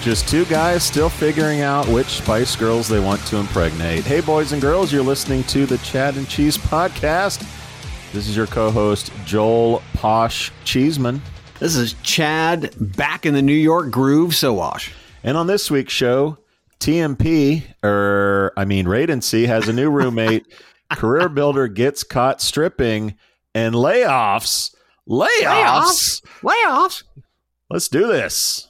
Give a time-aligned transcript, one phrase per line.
[0.00, 4.02] Just two guys still figuring out which Spice Girls they want to impregnate.
[4.02, 7.46] Hey, boys and girls, you're listening to the Chad and Cheese Podcast.
[8.14, 11.20] This is your co host, Joel Posh Cheeseman.
[11.58, 14.90] This is Chad back in the New York groove, Sowash.
[15.22, 16.38] And on this week's show,
[16.78, 20.46] TMP, or er, I mean, Radancy, has a new roommate.
[20.92, 23.16] CareerBuilder gets caught stripping,
[23.54, 24.74] and layoffs.
[25.06, 26.22] Layoffs.
[26.40, 27.02] Layoffs.
[27.68, 28.69] Let's do this.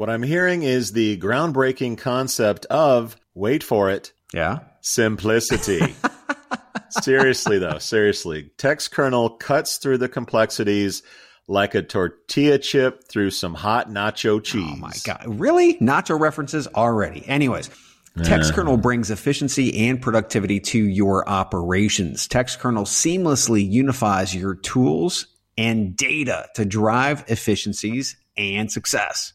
[0.00, 4.60] What I'm hearing is the groundbreaking concept of, wait for it, Yeah.
[4.80, 5.94] simplicity.
[7.02, 8.50] seriously, though, seriously.
[8.56, 11.02] Textkernel cuts through the complexities
[11.48, 14.72] like a tortilla chip through some hot nacho cheese.
[14.72, 15.22] Oh my God.
[15.38, 15.74] Really?
[15.80, 17.22] Nacho references already.
[17.28, 17.68] Anyways,
[18.16, 22.26] Textkernel brings efficiency and productivity to your operations.
[22.26, 25.26] Textkernel seamlessly unifies your tools
[25.58, 29.34] and data to drive efficiencies and success.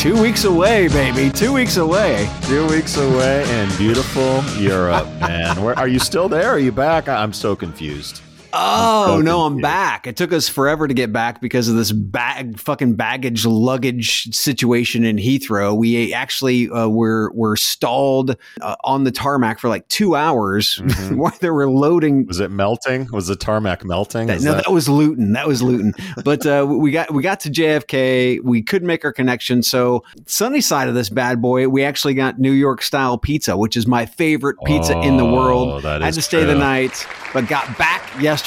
[0.00, 1.30] Two weeks away, baby.
[1.30, 2.26] Two weeks away.
[2.44, 5.62] Two weeks away in beautiful Europe, man.
[5.62, 6.48] Where are you still there?
[6.48, 7.06] Are you back?
[7.06, 8.22] I'm so confused.
[8.52, 10.06] Oh no, I'm back.
[10.06, 15.04] It took us forever to get back because of this bag, fucking baggage luggage situation
[15.04, 15.76] in Heathrow.
[15.76, 21.16] We actually uh, were were stalled uh, on the tarmac for like two hours Mhm.
[21.16, 22.26] while they were loading.
[22.26, 23.08] Was it melting?
[23.12, 24.26] Was the tarmac melting?
[24.26, 25.32] That, no, that- that was Luton.
[25.34, 25.94] That was Luton.
[26.24, 28.40] but uh, we got we got to JFK.
[28.42, 29.62] We couldn't make our connection.
[29.62, 33.76] So sunny side of this bad boy, we actually got New York style pizza, which
[33.76, 35.82] is my favorite pizza in the Oh, world.
[35.84, 38.39] that I had is to stay the night, but got back yesterday.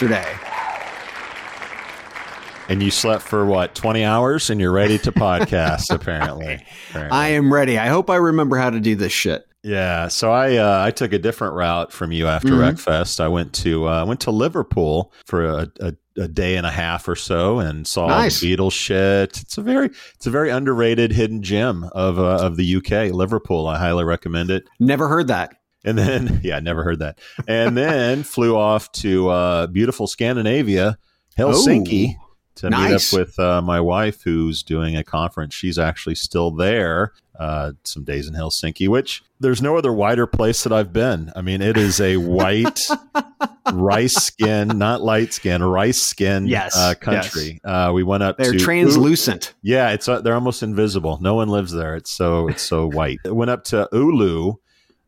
[2.70, 6.64] And you slept for what, 20 hours and you're ready to podcast, apparently.
[6.90, 7.18] Apparently.
[7.18, 7.78] I am ready.
[7.78, 9.46] I hope I remember how to do this shit.
[9.66, 12.74] Yeah, so I uh, I took a different route from you after Mhm.
[12.74, 13.22] RecFest.
[13.22, 17.08] I went to uh, went to Liverpool for a, a, a day and a half
[17.08, 18.42] or so and saw Nice.
[18.42, 19.40] the Beatles shit.
[19.42, 23.14] It's a very it's a very underrated hidden gem of uh, of the UK.
[23.14, 24.66] Liverpool, I highly recommend it.
[24.82, 25.56] Never heard that.
[25.84, 27.20] And then yeah, I never heard that.
[27.48, 30.98] And then flew off to uh, beautiful Scandinavia,
[31.38, 32.16] Helsinki.
[32.56, 35.54] to meet up with uh, my wife who's doing a conference.
[35.54, 37.14] She's actually still there.
[37.40, 41.32] Uh, some days in Helsinki, which there's no other whiter place that I've been.
[41.36, 42.80] I mean, it is a white
[43.74, 47.60] rice skin, not light skin, rice skin Yes, uh, country.
[47.64, 49.56] Uh, we went up They're to translucent.
[49.64, 51.18] yeah, it's uh, they're almost invisible.
[51.22, 51.96] No one lives there.
[51.96, 53.18] It's so it's so white.
[53.26, 54.58] Went up to Oulu,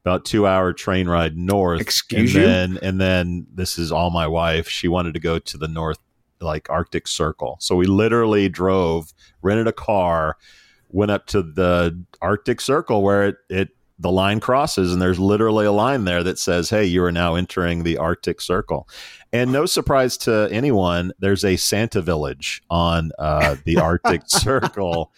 [0.05, 1.81] about two hour train ride north.
[1.81, 2.47] Excuse and you?
[2.47, 4.69] Then, and then this is all my wife.
[4.69, 5.97] She wanted to go to the north,
[6.39, 7.57] like Arctic Circle.
[7.59, 10.37] So we literally drove, rented a car,
[10.89, 15.65] went up to the Arctic Circle where it it the line crosses, and there's literally
[15.65, 18.87] a line there that says, "Hey, you are now entering the Arctic Circle."
[19.31, 25.11] And no surprise to anyone, there's a Santa village on uh, the Arctic Circle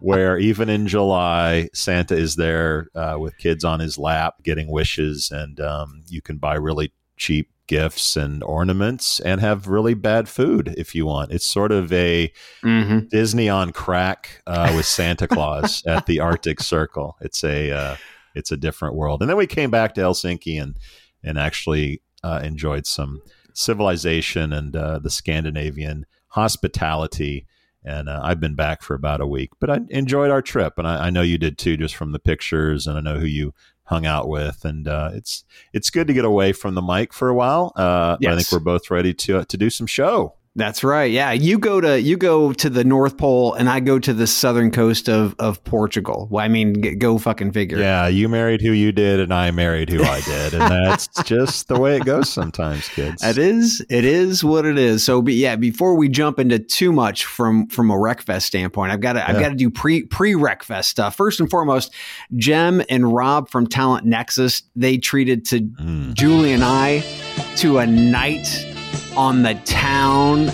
[0.00, 5.30] where even in July, Santa is there uh, with kids on his lap getting wishes,
[5.30, 10.74] and um, you can buy really cheap gifts and ornaments and have really bad food
[10.76, 11.30] if you want.
[11.30, 12.32] It's sort of a
[12.64, 13.06] Mm-hmm.
[13.06, 17.16] Disney on crack uh, with Santa Claus at the Arctic Circle.
[17.20, 17.96] It's a uh,
[18.34, 19.20] it's a different world.
[19.20, 20.76] And then we came back to Helsinki and
[21.22, 23.22] and actually uh, enjoyed some
[23.52, 27.46] civilization and uh, the Scandinavian hospitality.
[27.84, 30.86] And uh, I've been back for about a week, but I enjoyed our trip, and
[30.86, 33.54] I, I know you did too, just from the pictures, and I know who you
[33.84, 37.28] hung out with, and uh, it's it's good to get away from the mic for
[37.28, 37.72] a while.
[37.74, 40.34] Uh, but I think we're both ready to to do some show.
[40.56, 41.12] That's right.
[41.12, 44.26] Yeah, you go to you go to the North Pole, and I go to the
[44.26, 46.26] southern coast of of Portugal.
[46.28, 47.78] Well, I mean, go fucking figure.
[47.78, 51.68] Yeah, you married who you did, and I married who I did, and that's just
[51.68, 53.22] the way it goes sometimes, kids.
[53.22, 53.84] It is.
[53.88, 55.04] It is what it is.
[55.04, 59.00] So, but yeah, before we jump into too much from from a RecFest standpoint, I've
[59.00, 61.14] got to I've got to do pre pre RecFest stuff.
[61.14, 61.94] First and foremost,
[62.34, 66.14] Jem and Rob from Talent Nexus they treated to Mm.
[66.14, 67.04] Julie and I
[67.56, 68.66] to a night
[69.16, 70.48] on the town.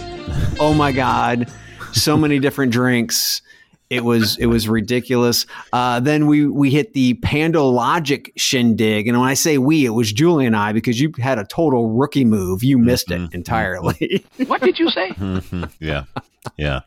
[0.58, 1.50] Oh my god,
[1.92, 3.42] so many different drinks.
[3.88, 5.46] It was it was ridiculous.
[5.72, 10.12] Uh, then we we hit the Pandologic shindig, and when I say we, it was
[10.12, 12.64] Julie and I because you had a total rookie move.
[12.64, 13.26] You missed Mhm.
[13.28, 14.24] it entirely.
[14.48, 15.12] What did you say?
[15.78, 16.04] Yeah,
[16.56, 16.80] yeah,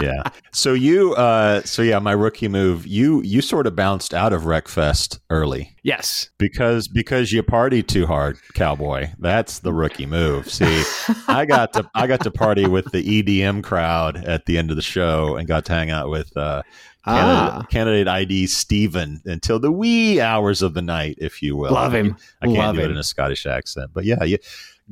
[0.00, 0.22] yeah.
[0.52, 2.86] So you, uh, so yeah, my rookie move.
[2.86, 8.06] You you sort of bounced out of RecFest early yes, because because you party too
[8.06, 9.08] hard, cowboy.
[9.18, 10.50] That's the rookie move.
[10.50, 10.82] See,
[11.28, 14.76] I got to I got to party with the EDM crowd at the end of
[14.76, 16.36] the show and got to hang out with.
[16.36, 16.62] Uh,
[17.06, 17.66] Candidate, Ah.
[17.70, 21.70] candidate ID Steven until the wee hours of the night, if you will.
[21.70, 22.16] love him.
[22.40, 24.38] I can't love do it in a Scottish accent, but yeah, you,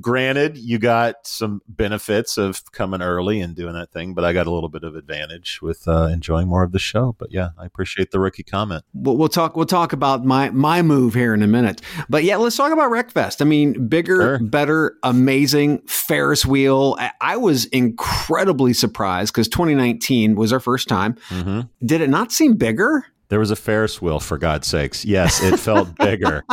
[0.01, 4.47] granted, you got some benefits of coming early and doing that thing, but I got
[4.47, 7.15] a little bit of advantage with uh, enjoying more of the show.
[7.19, 8.85] But yeah, I appreciate the rookie comment.
[8.95, 9.57] We'll, we'll talk.
[9.57, 11.81] We'll talk about my my move here in a minute.
[12.09, 13.41] But yeah, let's talk about RecFest.
[13.41, 14.39] I mean, bigger, Sure.
[14.39, 16.97] better, amazing Ferris wheel.
[17.21, 21.17] I, was incredibly surprised because 2019 was our first time.
[21.29, 23.05] hmm Did it not seem bigger?
[23.33, 25.07] There was a Ferris wheel, for God's sakes.
[25.07, 26.45] Yes, it felt bigger.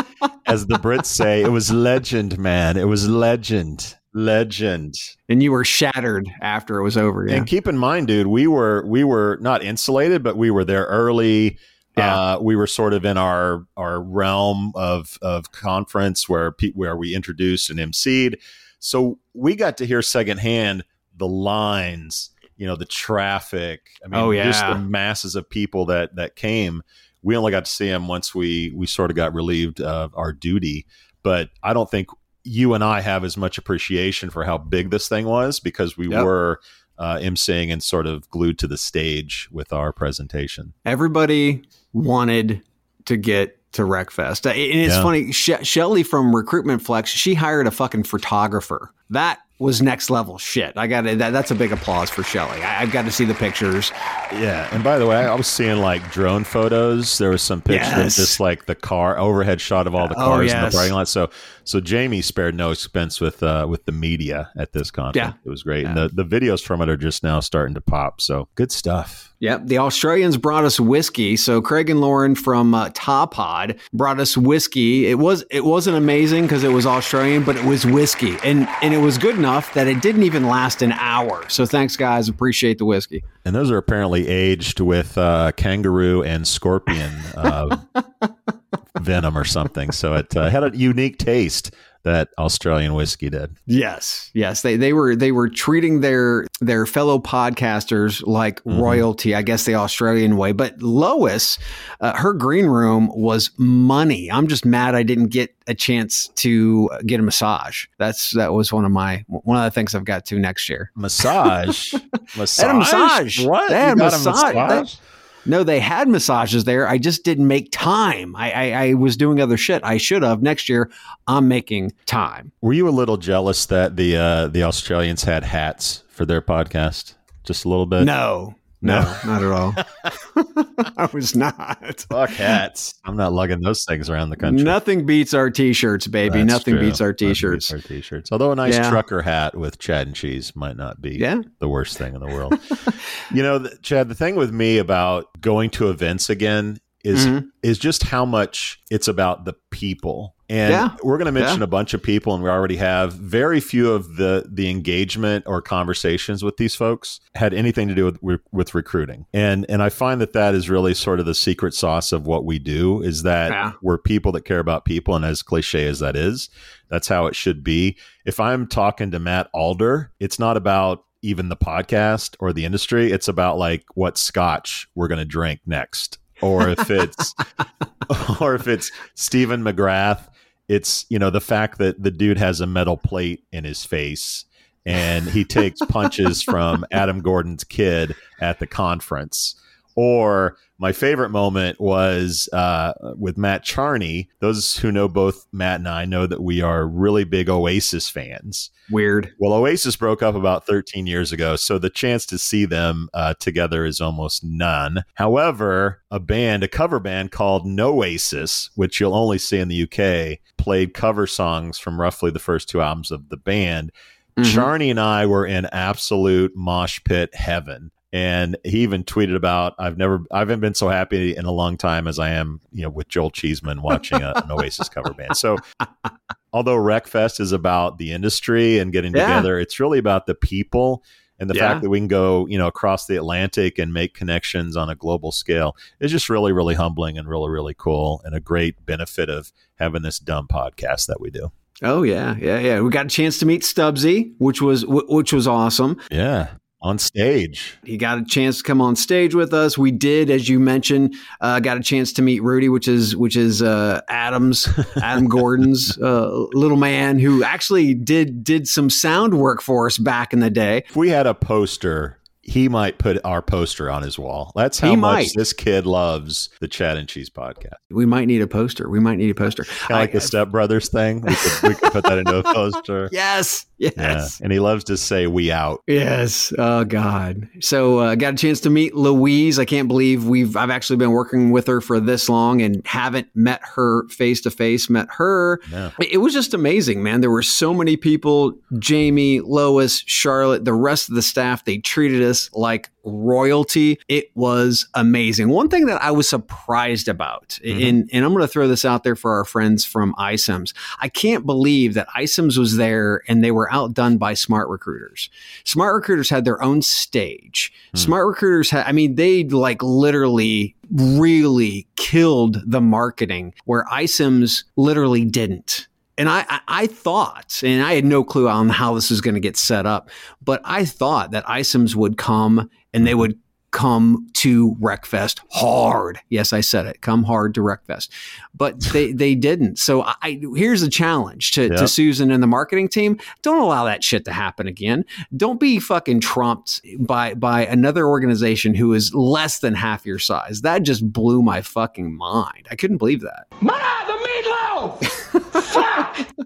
[0.46, 2.78] As the Brits say, it was legend, man.
[2.78, 3.98] It was legend.
[4.14, 4.96] Legend.
[5.28, 7.28] And you were shattered after it was over.
[7.28, 7.36] Yeah.
[7.36, 10.86] And keep in mind, dude, we were we were not insulated, but we were there
[10.86, 11.58] early.
[11.98, 12.16] Yeah.
[12.16, 16.96] Uh, we were sort of in our our realm of of conference where pe- where
[16.96, 18.40] we introduced and emceed.
[18.80, 20.86] So we got to hear secondhand
[21.18, 22.30] the lines,
[22.60, 23.90] you know, the traffic.
[24.06, 24.74] I mean, Oh, just yeah.
[24.74, 26.84] the masses of people that that came.
[27.24, 30.31] We only got to see them once we we sort of got relieved of our
[30.31, 30.86] duty.
[31.24, 32.10] But I don't think
[32.44, 36.07] you and I have as much appreciation for how big this thing was because we
[36.10, 36.24] Yep.
[36.24, 36.60] were
[36.98, 40.74] uh, emceeing and sort of glued to the stage with our presentation.
[40.86, 42.62] Everybody wanted
[43.06, 44.50] to get to RecFest.
[44.50, 45.02] And it's Yeah.
[45.04, 48.92] funny, she- Shelly from Recruitment Flex, she hired a fucking photographer.
[49.10, 50.78] That was next level shit.
[50.78, 52.63] I got that, That's a big applause for Shelly.
[52.63, 53.92] I, I've got to see the pictures.
[54.31, 57.18] Yeah, and by the way, I was seeing like drone photos.
[57.18, 58.18] There was some pictures Yes.
[58.18, 60.94] of just like the car overhead shot of all the Oh, cars in the parking
[60.94, 61.07] lot.
[61.09, 61.30] So,
[61.69, 65.16] so Jamie spared no expense with uh, with the media at this conference.
[65.16, 65.33] Yeah.
[65.45, 68.21] It was great, and the the videos from it are just now starting to pop.
[68.21, 69.33] So good stuff.
[69.40, 69.68] Yep.
[69.68, 71.38] The Australians brought us whiskey.
[71.38, 75.07] So Craig and Lauren from uh, Topod brought us whiskey.
[75.07, 78.94] It was it wasn't amazing because it was Australian, but it was whiskey, and and
[78.94, 81.47] it was good enough that it didn't even last an hour.
[81.49, 82.28] So thanks, guys.
[82.28, 83.23] Appreciate the whiskey.
[83.45, 87.78] And those are apparently aged with uh, kangaroo and scorpion uh,
[89.00, 89.92] venom or something.
[89.92, 91.72] So it uh, had a unique taste.
[92.04, 93.58] that Australian whiskey did.
[93.66, 98.80] Yes, yes, they they were they were treating their their fellow podcasters like mm-hmm.
[98.80, 100.54] royalty, I guess the Australian way.
[100.54, 101.60] But Lois,
[102.00, 104.32] uh, her green room was money.
[104.32, 107.86] I'm just mad I didn't get a chance to get a massage.
[107.98, 110.92] That's that was one of my one of the things I've got to next year.
[110.96, 111.94] Massage,
[112.38, 113.46] massage, a massage.
[113.46, 113.70] What?
[113.70, 114.56] They had massage.
[114.56, 114.96] massage?
[114.96, 115.02] They,
[115.46, 116.88] no, they had massages there.
[116.88, 118.36] I just didn't make time.
[118.36, 119.84] I, I, I was doing other shit.
[119.84, 120.42] I should have.
[120.42, 120.90] Next year,
[121.28, 122.52] I'm making time.
[122.62, 127.14] Were you a little jealous that the uh, the Australians had hats for their podcast?
[127.44, 128.04] Just a little bit.
[128.04, 129.76] No, no, not at all.
[130.98, 132.06] I was not.
[132.09, 132.94] Fuck hats.
[133.04, 134.64] I'm not lugging those things around the country.
[134.64, 136.40] Nothing beats our t-shirts, baby.
[136.40, 136.86] That's Nothing true.
[136.86, 137.71] beats our t-shirts.
[137.71, 138.31] Beats our t-shirts.
[138.31, 138.90] Although a nice yeah.
[138.90, 141.42] trucker hat with Chad and cheese might not be yeah.
[141.59, 142.57] the worst thing in the world.
[143.33, 147.48] you know, Chad, the thing with me about going to events again is mm-hmm.
[147.64, 150.36] is just how much it's about the people.
[150.50, 150.96] And yeah.
[151.04, 151.66] we're going to mention yeah.
[151.66, 155.62] a bunch of people, and we already have very few of the the engagement or
[155.62, 159.28] conversations with these folks had anything to do with, with, recruiting.
[159.32, 162.46] And and I find that that is really sort of the secret sauce of what
[162.46, 163.74] we do is that yeah.
[163.84, 166.50] we're people that care about people, and as cliche as that is,
[166.90, 167.96] that's how it should be.
[168.26, 173.12] If I'm talking to Matt Alder, it's not about even the podcast or the industry.
[173.12, 177.36] It's about like what scotch we're going to drink next or if it's
[178.42, 180.28] or if it's Stephen McGrath,
[180.69, 184.45] it's you know the fact that the dude has a metal plate in his face
[184.85, 189.59] and he takes punches from Adam Gordon's kid at the conference.
[189.96, 194.30] Or my favorite moment was uh, with Matt Charney.
[194.40, 198.72] Those who know both Matt and I know that we are really big Oasis fans.
[198.90, 199.34] Weird.
[199.40, 203.34] Well, Oasis broke up about 13 years ago, so the chance to see them uh,
[203.40, 205.04] together is almost none.
[205.16, 210.40] However, a band, a cover band called Noasis, which you'll only see in the UK,
[210.58, 213.92] played cover songs from roughly the first two albums of the band.
[214.38, 214.54] Mm-hmm.
[214.54, 219.97] Charney and I were in absolute mosh pit heaven and he even tweeted about I've
[219.97, 222.89] never I haven't been so happy in a long time as I am you know
[222.89, 225.37] with Joel Cheeseman watching a, an Oasis cover band.
[225.37, 225.57] So
[226.54, 229.28] although RecFest is about the industry and getting yeah.
[229.28, 231.04] together, it's really about the people
[231.39, 231.69] and the yeah.
[231.69, 234.95] fact that we can go you know across the Atlantic and make connections on a
[234.95, 239.30] global scale is just really really humbling and really really cool and a great benefit
[239.30, 241.51] of having this dumb podcast that we do.
[241.83, 242.81] Oh yeah, yeah, yeah.
[242.81, 246.01] We got a chance to meet Stubbsy, which was which was awesome.
[246.09, 246.49] Yeah
[246.81, 247.78] on stage.
[247.83, 249.78] He got a chance to come on stage with us.
[249.78, 253.36] We did, as you mentioned, uh, got a chance to meet Rudy, which is which
[253.36, 254.68] is uh, Adams,
[255.02, 260.33] Adam Gordon's uh, little man, who actually did did some sound work for us back
[260.33, 260.83] in the day.
[260.90, 262.19] If we had a poster
[262.50, 264.52] he might put our poster on his wall.
[264.56, 265.30] That's how he much might.
[265.36, 267.76] this kid loves the Chad and Cheese podcast.
[267.92, 268.90] We might need a poster.
[268.90, 269.64] We might need a poster.
[269.64, 271.22] Kind of like the Step Brothers thing.
[271.22, 273.10] We could, we could put that into a poster.
[273.12, 273.66] yes.
[273.80, 273.96] Yes.
[273.96, 274.44] Yeah.
[274.44, 275.84] And he loves to say we out.
[275.88, 276.52] Yes.
[276.58, 277.48] Oh God.
[277.62, 279.58] So I uh, got a chance to meet Louise.
[279.58, 283.30] I can't believe we've I've actually been working with her for this long and haven't
[283.36, 285.62] met her face to face, met her.
[285.72, 285.92] Yeah.
[286.02, 287.22] It was just amazing, man.
[287.22, 292.22] There were so many people, Jamie, Lois, Charlotte, the rest of the staff, they treated
[292.22, 294.00] us like royalty.
[294.08, 295.50] It was amazing.
[295.50, 297.86] One thing that I was surprised about, mm-hmm.
[297.86, 300.74] and, and I'm going to throw this out there for our friends from iCIMS.
[301.00, 305.30] I can't believe that iCIMS was there and they were outdone by SmartRecruiters.
[305.64, 307.74] Smart recruiters had their own stage.
[307.96, 308.08] Mm.
[308.08, 315.88] SmartRecruiters had, I mean, they like literally really killed the marketing where iCIMS literally didn't.
[316.19, 319.35] And I, I, I, thought, and I had no clue on how this was going
[319.35, 320.09] to get set up,
[320.44, 323.40] but I thought that iCIMS would come and they would
[323.71, 326.19] come to RecFest hard.
[326.30, 327.02] Yes, I said it.
[327.02, 328.09] Come hard to RecFest.
[328.54, 329.78] But they, they didn't.
[329.78, 331.78] So I, here's a challenge to, yep.
[331.78, 333.19] to Susan and the marketing team.
[333.42, 335.06] Don't allow that shit to happen again.
[335.38, 340.61] Don't be fucking trumped by by another organization who is less than half your size.
[340.61, 342.68] That just blew my fucking mind.
[342.71, 343.47] I couldn't believe that.
[343.61, 345.16] Ma, the meatloaf!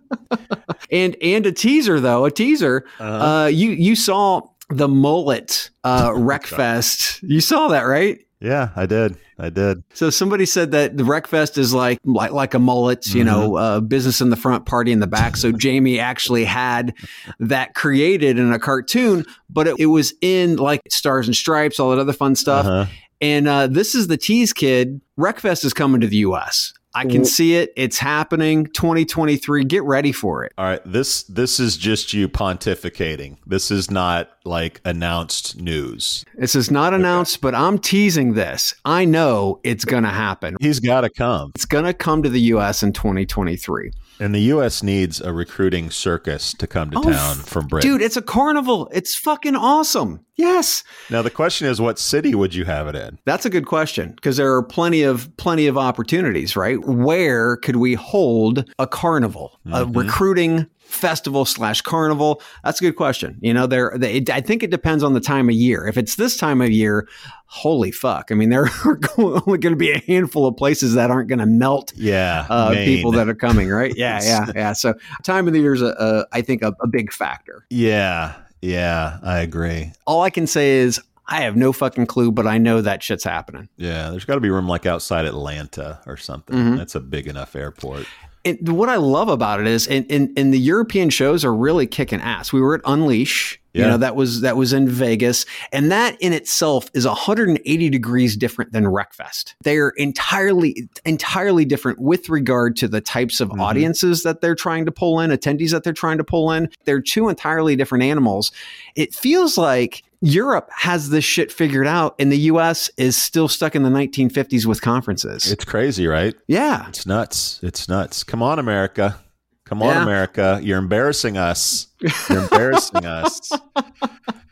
[0.94, 2.86] And and a teaser though, a teaser.
[3.00, 3.26] Uh-huh.
[3.26, 7.20] Uh, you you saw the mullet uh, RecFest.
[7.24, 8.20] You saw that, right?
[8.40, 9.18] Yeah, I did.
[9.40, 9.84] I did.
[9.94, 13.26] So somebody said that the RecFest is like like like a mullet, you mm-hmm.
[13.26, 15.36] know, uh, business in the front, party in the back.
[15.36, 16.94] So Jamie actually had
[17.40, 21.90] that created in a cartoon, but it, it was in like Stars and Stripes, all
[21.90, 22.68] that other fun stuff.
[22.68, 22.86] Uh-huh.
[23.20, 25.02] And uh, this is the tease kid.
[25.18, 26.74] RecFest is coming to the U.S.
[26.96, 27.74] I can see it.
[27.76, 28.68] It's happening.
[28.68, 29.64] 2023.
[29.66, 30.54] Get ready for it.
[30.58, 30.82] All right.
[30.86, 33.38] This this is just you pontificating.
[33.48, 36.24] This is not like announced news.
[36.36, 37.42] This is not announced, okay.
[37.42, 38.76] but I'm teasing this.
[38.86, 40.56] I know it's going to happen.
[40.60, 41.52] He's got to come.
[41.56, 43.92] It's going to come to the US in 2023.
[44.24, 44.82] And the U.S.
[44.82, 47.92] needs a recruiting circus to come to Oh, town from Britain.
[47.92, 48.90] Dude, it's a carnival.
[48.94, 50.26] It's fucking awesome.
[50.38, 50.86] Yes.
[51.10, 53.20] Now the question is, what city would you have it in?
[53.26, 56.80] That's a good question because there are plenty of plenty of opportunities, right?
[56.86, 59.92] Where could we hold a carnival, a mm-hmm.
[59.92, 62.42] recruiting festival slash carnival?
[62.64, 63.38] That's a good question.
[63.42, 63.94] You know, there.
[63.98, 65.88] They, I think it depends on the time of year.
[65.88, 67.08] If it's this time of year,
[67.46, 68.32] holy fuck!
[68.32, 71.40] I mean, there are only going to be a handful of places that aren't going
[71.40, 73.94] to melt Yeah, uh, people that are coming, right?
[73.96, 74.74] Yeah, yeah, yeah.
[74.74, 77.66] So time of the year is, a, a, I think, a, a big factor.
[77.70, 79.92] Yeah, yeah, I agree.
[80.06, 83.24] All I can say is I have no fucking clue, but I know that shit's
[83.24, 83.70] happening.
[83.78, 86.56] Yeah, there's got to be room like outside Atlanta or something.
[86.56, 86.78] Mhm.
[86.78, 88.06] That's a big enough airport.
[88.46, 91.88] And what I love about it is, and, and, and the European shows are really
[91.88, 92.52] kicking ass.
[92.52, 96.32] We were at Unleash, you know, that was that was in Vegas, and that in
[96.32, 99.56] itself is 180 degrees different than RecFest.
[99.64, 103.62] They are entirely entirely different with regard to the types of Mhm.
[103.62, 106.70] audiences that they're trying to pull in, attendees that they're trying to pull in.
[106.86, 108.52] They're two entirely different animals.
[108.96, 112.90] It feels like Europe has this shit figured out, and the U.S.
[112.98, 115.52] is still stuck in the 1950s with conferences.
[115.52, 116.34] It's crazy, right?
[116.48, 116.88] yeah.
[116.88, 117.60] It's nuts.
[117.62, 118.24] It's nuts.
[118.24, 119.20] Come on, America.
[119.66, 120.04] Come on, Yeah.
[120.04, 120.60] America.
[120.64, 121.88] You're embarrassing us.
[122.30, 123.52] You're embarrassing us.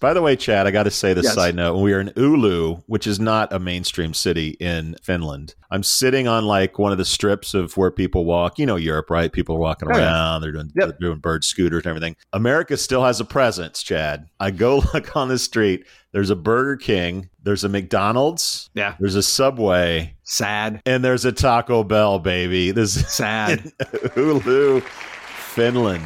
[0.00, 1.34] By the way, Chad, I got to say this Yes.
[1.34, 1.78] side note.
[1.78, 6.44] We are in Oulu, which is not a mainstream city in Finland, I'm sitting on
[6.46, 8.58] like one of the strips of where people walk.
[8.58, 9.30] You know, Europe, right?
[9.30, 10.04] People are walking Oh, yeah.
[10.04, 10.40] around.
[10.40, 10.88] They're doing Yep.
[10.88, 12.16] they're doing bird scooters and everything.
[12.32, 14.26] America still has a presence, Chad.
[14.40, 15.84] I go look on the street.
[16.12, 17.28] There's a Burger King.
[17.42, 18.70] There's a McDonald's.
[18.74, 18.94] Yeah.
[19.00, 20.14] There's a Subway.
[20.22, 20.80] Sad.
[20.86, 22.70] And there's a Taco Bell, baby.
[22.70, 23.70] This is Sad.
[24.16, 26.04] Oulu, Finland.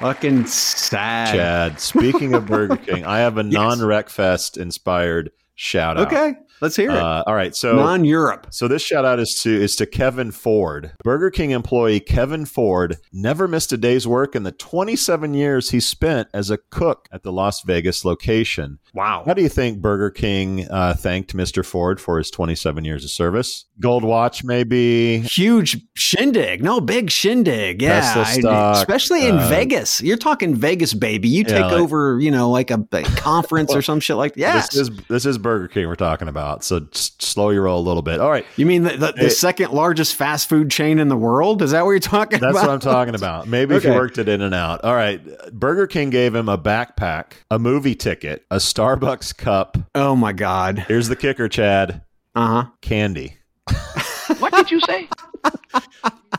[0.00, 1.34] Fucking sad.
[1.34, 1.80] Chad.
[1.80, 6.06] Speaking of Burger King, I have a non RecFest inspired shout out.
[6.08, 6.34] Okay.
[6.60, 6.96] Let's hear it.
[6.96, 7.54] Uh, all right.
[7.54, 8.46] So Non Europe.
[8.50, 10.92] so this shout out is to is to Kevin Ford.
[11.04, 15.80] Burger King employee Kevin Ford never missed a day's work in the 27 years he
[15.80, 18.78] spent as a cook at the Las Vegas location.
[18.94, 19.24] Wow.
[19.26, 21.64] How do you think Burger King uh, thanked Mr.
[21.64, 23.66] Ford for his 27 years of service?
[23.78, 25.20] Gold watch, maybe.
[25.20, 26.62] Huge shindig.
[26.62, 27.82] No, big shindig.
[27.82, 28.24] Yeah.
[28.24, 30.00] Stock, especially in uh, Vegas.
[30.00, 31.28] You're talking Vegas, baby.
[31.28, 34.32] You Yeah, take like- over, you know, like a, a conference or some shit like
[34.34, 34.40] that.
[34.40, 34.68] Yes.
[34.74, 36.45] This is this is Burger King we're talking about.
[36.60, 38.20] So just slow your roll a little bit.
[38.20, 38.44] All right.
[38.56, 41.62] you mean the, the, the It- second largest fast food chain in the world?
[41.62, 42.66] Is that what you're talking That's about?
[42.66, 43.46] what I'm talking about.
[43.48, 44.84] Maybe if you worked it in and out.
[44.84, 45.20] All right.
[45.52, 49.76] Burger King gave him a backpack, a movie ticket, a Starbucks cup.
[49.94, 50.78] Oh my God.
[50.88, 52.02] Here's the kicker, Chad.
[52.34, 52.70] Uh huh.
[52.80, 53.36] Candy.
[54.38, 55.08] What did you say?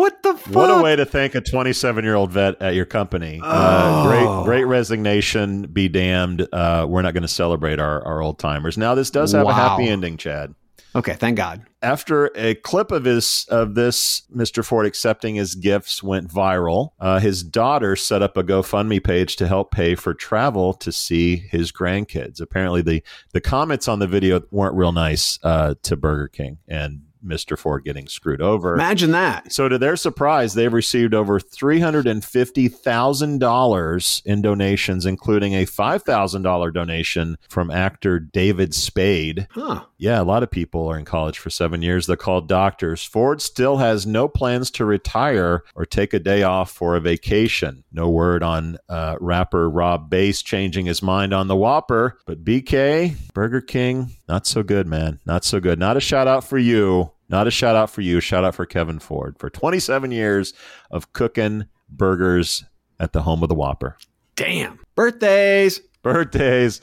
[0.00, 0.54] What the fuck?
[0.54, 3.38] What a way to thank a 27 year old vet at your company.
[3.44, 3.46] Oh.
[3.46, 5.64] Uh, great, great resignation.
[5.64, 6.48] Be damned.
[6.50, 8.78] Uh, we're not going to celebrate our, our old timers.
[8.78, 10.54] Now, this does have a happy ending, Chad.
[10.96, 11.12] Okay.
[11.12, 11.66] Thank God.
[11.82, 14.64] after a clip of his of this Mr.
[14.64, 19.46] Ford accepting his gifts went viral, uh, his daughter set up a GoFundMe page to
[19.46, 22.40] help pay for travel to see his grandkids.
[22.40, 23.02] Apparently, the
[23.34, 27.56] the comments on the video weren't real nice uh, to Burger King and Mr.
[27.58, 28.74] Ford getting screwed over.
[28.74, 29.52] Imagine that.
[29.52, 37.70] So, to their surprise, they've received over $350,000 in donations, including a $5,000 donation from
[37.70, 39.46] actor David Spade.
[39.50, 39.84] Huh.
[40.00, 42.06] Yeah, a lot of people are in college for seven years.
[42.06, 43.04] They're called doctors.
[43.04, 47.84] Ford still has no plans to retire or take a day off for a vacation.
[47.92, 52.18] No word on uh, rapper Rob Base changing his mind on the Whopper.
[52.24, 55.20] But BK, Burger King, not so good, man.
[55.26, 55.78] Not so good.
[55.78, 57.12] Not a shout out for you.
[57.28, 58.20] Not a shout out for you.
[58.20, 60.54] Shout out for Kevin Ford for 27 years
[60.90, 62.64] of cooking burgers
[62.98, 63.98] at the home of the Whopper.
[64.34, 64.80] Damn.
[64.94, 65.82] Birthdays.
[66.02, 66.80] Birthdays.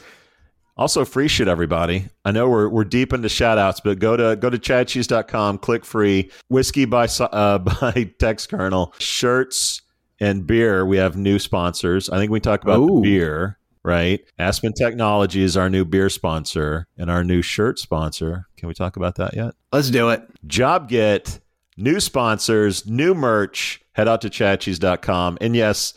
[0.78, 2.08] Also, free shit, everybody.
[2.24, 5.84] I know we're, we're deep into shout outs, but go to go to chadcheese.com, click
[5.84, 6.32] free.
[6.50, 9.82] Whiskey by uh, by Textkernel, shirts
[10.20, 10.86] and beer.
[10.86, 12.10] We have new sponsors.
[12.10, 14.20] I think we talk about the beer, right?
[14.38, 18.48] Aspen Technology is our new beer sponsor and our new shirt sponsor.
[18.58, 19.56] Can we talk about that yet?
[19.72, 20.22] Let's do it.
[20.48, 21.40] JobGet,
[21.78, 23.82] new sponsors, new merch.
[23.94, 25.40] Head out to chadcheese.com.
[25.42, 25.96] And yes,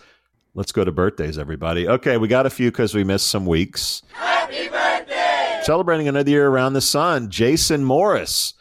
[0.54, 1.88] let's go to birthdays, everybody.
[1.88, 4.02] Okay, we got a few because we missed some weeks.
[4.12, 5.60] Happy birthday!
[5.62, 8.54] Celebrating another year around the sun, Jason Morris,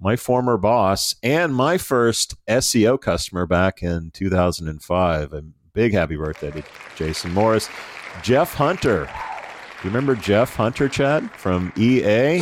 [0.00, 5.32] my former boss and my first SEO customer back in 2005.
[5.32, 6.62] A big happy birthday to
[6.96, 7.68] Jason Morris.
[8.22, 9.04] Jeff Hunter.
[9.04, 12.40] Do you remember Jeff Hunter, Chad, from EA?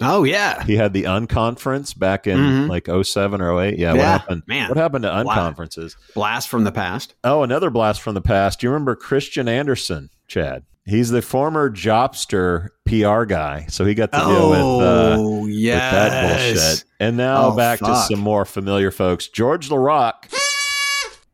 [0.00, 0.64] Oh, yeah.
[0.64, 2.68] He had the unconference back in Mhm.
[2.68, 3.78] like 07 or 08.
[3.78, 4.42] Yeah, what happened?
[4.46, 4.68] man.
[4.68, 5.94] What happened to unconferences?
[6.14, 7.14] Blast from the past.
[7.22, 8.60] Oh, another blast from the past.
[8.60, 10.64] Do you remember Christian Anderson, Chad?
[10.86, 15.92] He's the former Jobster PR guy, so he got to deal with, uh, Oh, yes.
[15.92, 16.84] with that bullshit.
[17.00, 19.28] And now Oh, back to some more familiar folks.
[19.28, 20.26] George LaRock.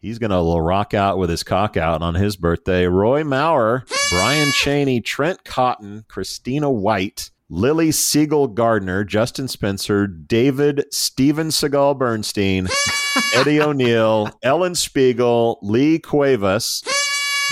[0.00, 2.86] He's going to rock out with his cock out on his birthday.
[2.86, 11.48] Roy Maurer, Brian Cheney, Trent Cotton, Christina White, Lily Siegel Gardner, Justin Spencer, David Steven
[11.48, 12.68] Seagal Bernstein,
[13.34, 16.84] Eddie O'Neill, Ellen Spiegel, Lee Cuevas,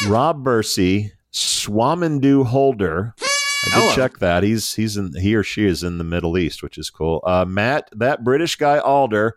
[0.06, 3.14] Rob Bursey, Swamindu Holder.
[3.74, 4.44] I did check that.
[4.44, 7.20] He's he's in he or she is in the Middle East, which is cool.
[7.26, 9.36] Uh, Matt, that British guy Alder,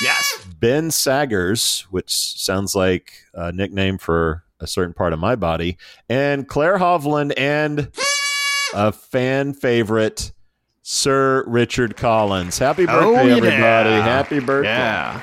[0.00, 0.46] Yes.
[0.58, 5.76] Ben Saggers, which sounds like a nickname for a certain part of my body,
[6.08, 7.88] and Claire Hovland and
[8.74, 10.32] a fan favorite,
[10.82, 12.58] Sir Richard Collins.
[12.58, 13.36] Happy birthday, Oh, yeah.
[13.36, 13.90] everybody!
[13.90, 14.68] Happy birthday!
[14.70, 15.22] Yeah.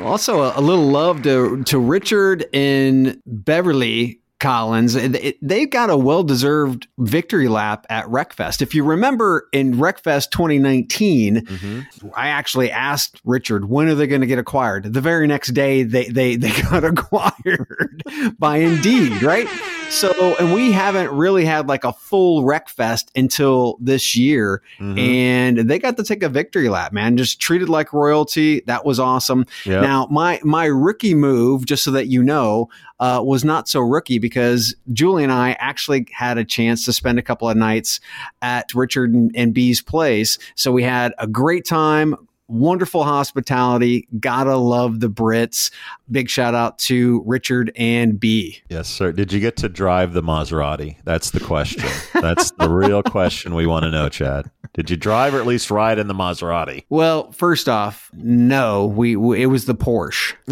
[0.00, 4.94] Also, a, a little love to to Richard and Beverly Collins.
[4.94, 8.62] They- They've got a well deserved victory lap at RecFest.
[8.62, 11.86] If you remember in RecFest 2019, Mhm.
[12.16, 14.92] I actually asked Richard when are they going to get acquired.
[14.94, 18.02] The very next day, they they they got acquired
[18.38, 19.46] by Indeed, right?
[19.92, 24.98] So, and we haven't really had like a full wreck RecFest until this year Mhm.
[24.98, 27.16] and they got to take a victory lap, man.
[27.16, 28.62] Just treated like royalty.
[28.66, 29.44] That was awesome.
[29.66, 29.82] Yep.
[29.82, 32.68] Now, my my rookie move, just so that you know,
[33.00, 37.18] uh, was not so rookie because Julie and I actually had a chance to spend
[37.18, 38.00] a couple of nights
[38.40, 40.38] at Richard and, and B's place.
[40.54, 42.16] So we had a great time.
[42.52, 44.06] Wonderful hospitality.
[44.20, 45.70] Gotta love the Brits.
[46.10, 48.60] Big shout out to Richard and B.
[48.68, 49.10] Yes, sir.
[49.10, 50.96] Did you get to drive the Maserati?
[51.04, 51.88] That's the question.
[52.20, 54.50] That's the real question we want to know, Chad.
[54.74, 56.84] Did you drive or at least ride in the Maserati?
[56.90, 60.34] Well, first off, no, we, we it was the Porsche.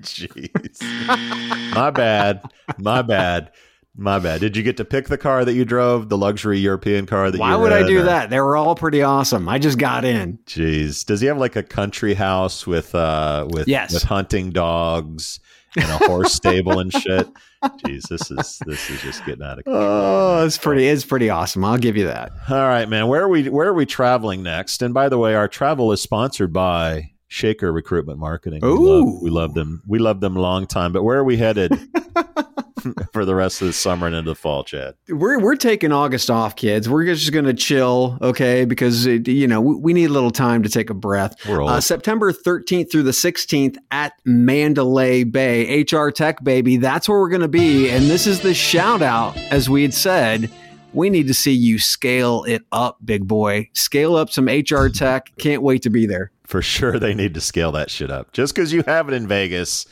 [0.00, 1.74] Jeez.
[1.74, 2.42] My bad.
[2.78, 3.50] My bad.
[4.00, 4.40] My bad.
[4.40, 7.36] Did you get to pick the car that you drove, the luxury European car that
[7.36, 7.50] you drove?
[7.50, 8.30] Why would I do or- that?
[8.30, 9.48] They were all pretty awesome.
[9.48, 10.38] I just got in.
[10.46, 11.04] Jeez.
[11.04, 13.92] Does he have like a country house with uh with Yes.
[13.92, 15.40] with hunting dogs
[15.76, 17.26] and a horse stable and shit?
[17.64, 19.82] Jeez, this is this is just getting out of control.
[19.84, 20.86] Oh, it's pretty.
[20.86, 21.64] It's pretty awesome.
[21.64, 22.30] I'll give you that.
[22.48, 23.08] All right, man.
[23.08, 24.80] Where are we where are we traveling next?
[24.80, 28.60] And by the way, our travel is sponsored by Shaker Recruitment Marketing.
[28.62, 29.20] We love, Ooh.
[29.22, 29.82] we love them.
[29.86, 30.92] We love them a long time.
[30.92, 31.72] But where are we headed
[33.12, 34.94] for the rest of the summer and into the fall, Chad?
[35.08, 36.88] We're we're taking August off, kids.
[36.88, 38.64] We're just going to chill, okay?
[38.64, 41.34] Because it, you know we, we need a little time to take a breath.
[41.46, 41.70] We're old.
[41.70, 46.78] Uh, September 13th through the 16th at Mandalay Bay, HR Tech baby.
[46.78, 47.90] That's where we're going to be.
[47.90, 50.50] And this is the shout out, as we had said.
[50.94, 53.68] We need to see you scale it up, big boy.
[53.74, 55.30] Scale up some HR Tech.
[55.38, 56.32] Can't wait to be there.
[56.48, 58.32] For sure, they need to scale that shit up.
[58.32, 59.84] Just because you have it in Vegas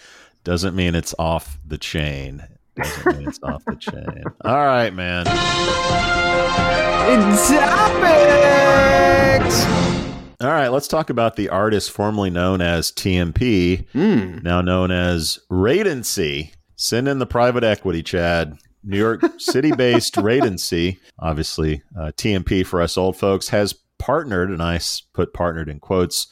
[0.42, 2.42] doesn't mean it's off the chain.
[2.76, 4.24] Doesn't mean it's off the chain.
[4.42, 5.26] All right, man.
[8.06, 9.66] Topics.
[10.40, 13.86] All right, let's talk about the artist formerly known as TMP.
[13.90, 14.38] Hmm.
[14.42, 16.52] now known as Radancy.
[16.74, 18.56] Send in the private equity, Chad.
[18.82, 24.62] New York City based Radancy, obviously uh, TMP for us old folks, has partnered, and
[24.62, 24.80] I
[25.12, 26.26] put partnered in quotes,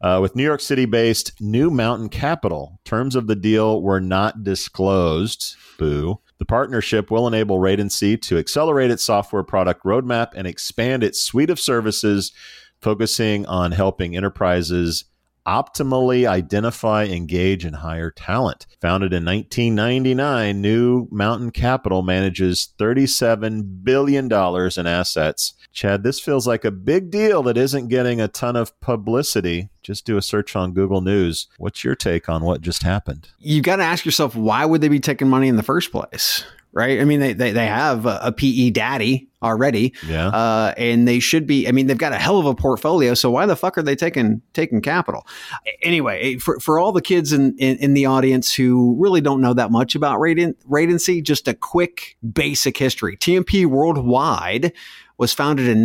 [0.00, 2.80] uh, with New York City based New Mountain Capital.
[2.84, 5.56] Terms of the deal were not disclosed.
[5.78, 6.20] Boo.
[6.38, 11.50] The partnership will enable Radancy to accelerate its software product roadmap and expand its suite
[11.50, 12.32] of services,
[12.80, 15.04] focusing on helping enterprises
[15.50, 18.66] optimally identify, engage, and hire talent.
[18.80, 25.54] Founded in 1999, New Mountain Capital manages $37 billion in assets.
[25.72, 29.70] Chad, this feels like a big deal that isn't getting a ton of publicity.
[29.82, 31.48] Just do a search on Google News.
[31.58, 33.28] What's your take on what just happened?
[33.38, 36.44] You've got to ask yourself why would they be taking money in the first place
[36.72, 37.00] right?
[37.00, 40.28] I mean they, they, they have a, a pe daddy already Yeah.
[40.28, 43.30] uh, and they should be i mean they've got a hell of a portfolio so
[43.30, 45.26] why the fuck are they taking taking capital?
[45.82, 49.54] Anyway for, for all the kids in, in, in the audience who really don't know
[49.54, 53.16] that much about Raden, Radancy, just a quick basic history.
[53.16, 54.72] Tmp worldwide
[55.16, 55.82] was founded in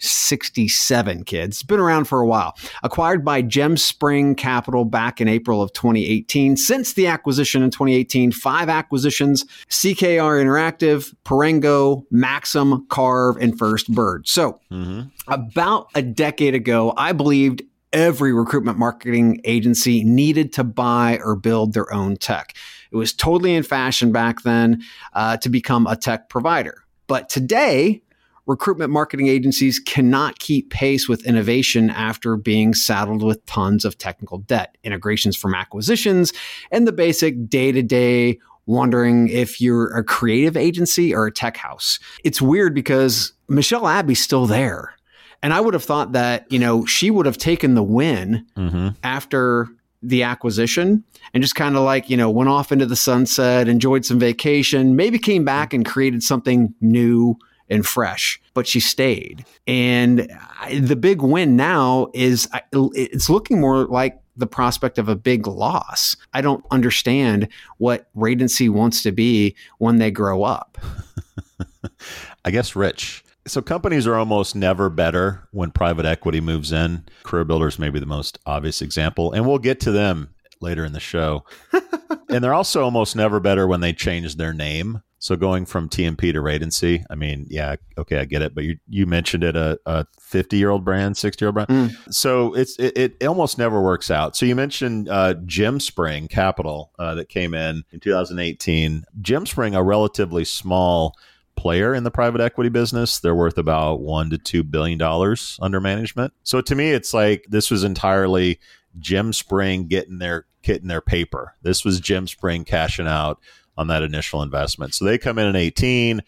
[0.00, 5.60] 1967 kids it's been around for a while acquired by Gemspring Capital back in April
[5.60, 6.56] of 2018.
[6.56, 14.28] Since the acquisition in 2018, five acquisitions CKR Interactive, Perengo, Maxim, Carve, and Firstbird.
[14.28, 15.10] So, Mhm.
[15.26, 21.72] about a decade ago, I believed every recruitment marketing agency needed to buy or build
[21.72, 22.54] their own tech.
[22.92, 24.82] It was totally in fashion back then
[25.12, 26.84] uh, to become a tech provider.
[27.06, 28.02] But today,
[28.48, 34.38] recruitment marketing agencies cannot keep pace with innovation after being saddled with tons of technical
[34.38, 36.32] debt, integrations from acquisitions,
[36.72, 41.56] and the basic day to day wondering if you're a creative agency or a tech
[41.56, 41.98] house.
[42.24, 44.94] It's weird because Michelle Abbey's still there.
[45.42, 48.88] And I would have thought that, you know, she would have taken the win Mm-hmm.
[49.04, 49.68] after
[50.02, 51.02] the acquisition
[51.34, 54.96] and just kind of like, you know, went off into the sunset, enjoyed some vacation,
[54.96, 57.36] maybe came back and created something new
[57.70, 59.44] and fresh, but she stayed.
[59.66, 65.08] And I- the big win now is I- it's looking more like the prospect of
[65.08, 66.16] a big loss.
[66.32, 70.78] I don't understand what Radancy wants to be when they grow up.
[72.44, 73.24] I guess rich.
[73.46, 77.04] So companies are almost never better when private equity moves in.
[77.24, 80.28] CareerBuilders may be the most obvious example, and we'll get to them
[80.60, 81.44] later in the show.
[82.28, 85.02] and they're also almost never better when they change their name.
[85.20, 88.78] So going from TMP to Radancy, I mean, yeah, okay, I get it, but you
[88.88, 91.70] you mentioned it a, a 50 year old brand, 60 year old brand.
[92.10, 94.36] So it's it, it almost never works out.
[94.36, 99.04] So you mentioned uh, Gemspring Capital uh, that came in in 2018.
[99.20, 101.16] Gemspring, a relatively small
[101.56, 103.18] player in the private equity business.
[103.18, 106.32] They're worth about one to two billion dollars under management.
[106.44, 108.60] So to me, it's like this was entirely
[109.00, 111.54] Gemspring getting their getting their paper.
[111.62, 113.40] This was Gemspring cashing out
[113.78, 114.92] on that initial investment.
[114.92, 116.22] So they come in at 18,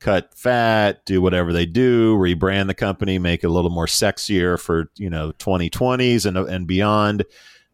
[0.00, 4.58] cut fat, do whatever they do, rebrand the company, make it a little more sexier
[4.58, 7.24] for, you know, 2020s and and beyond.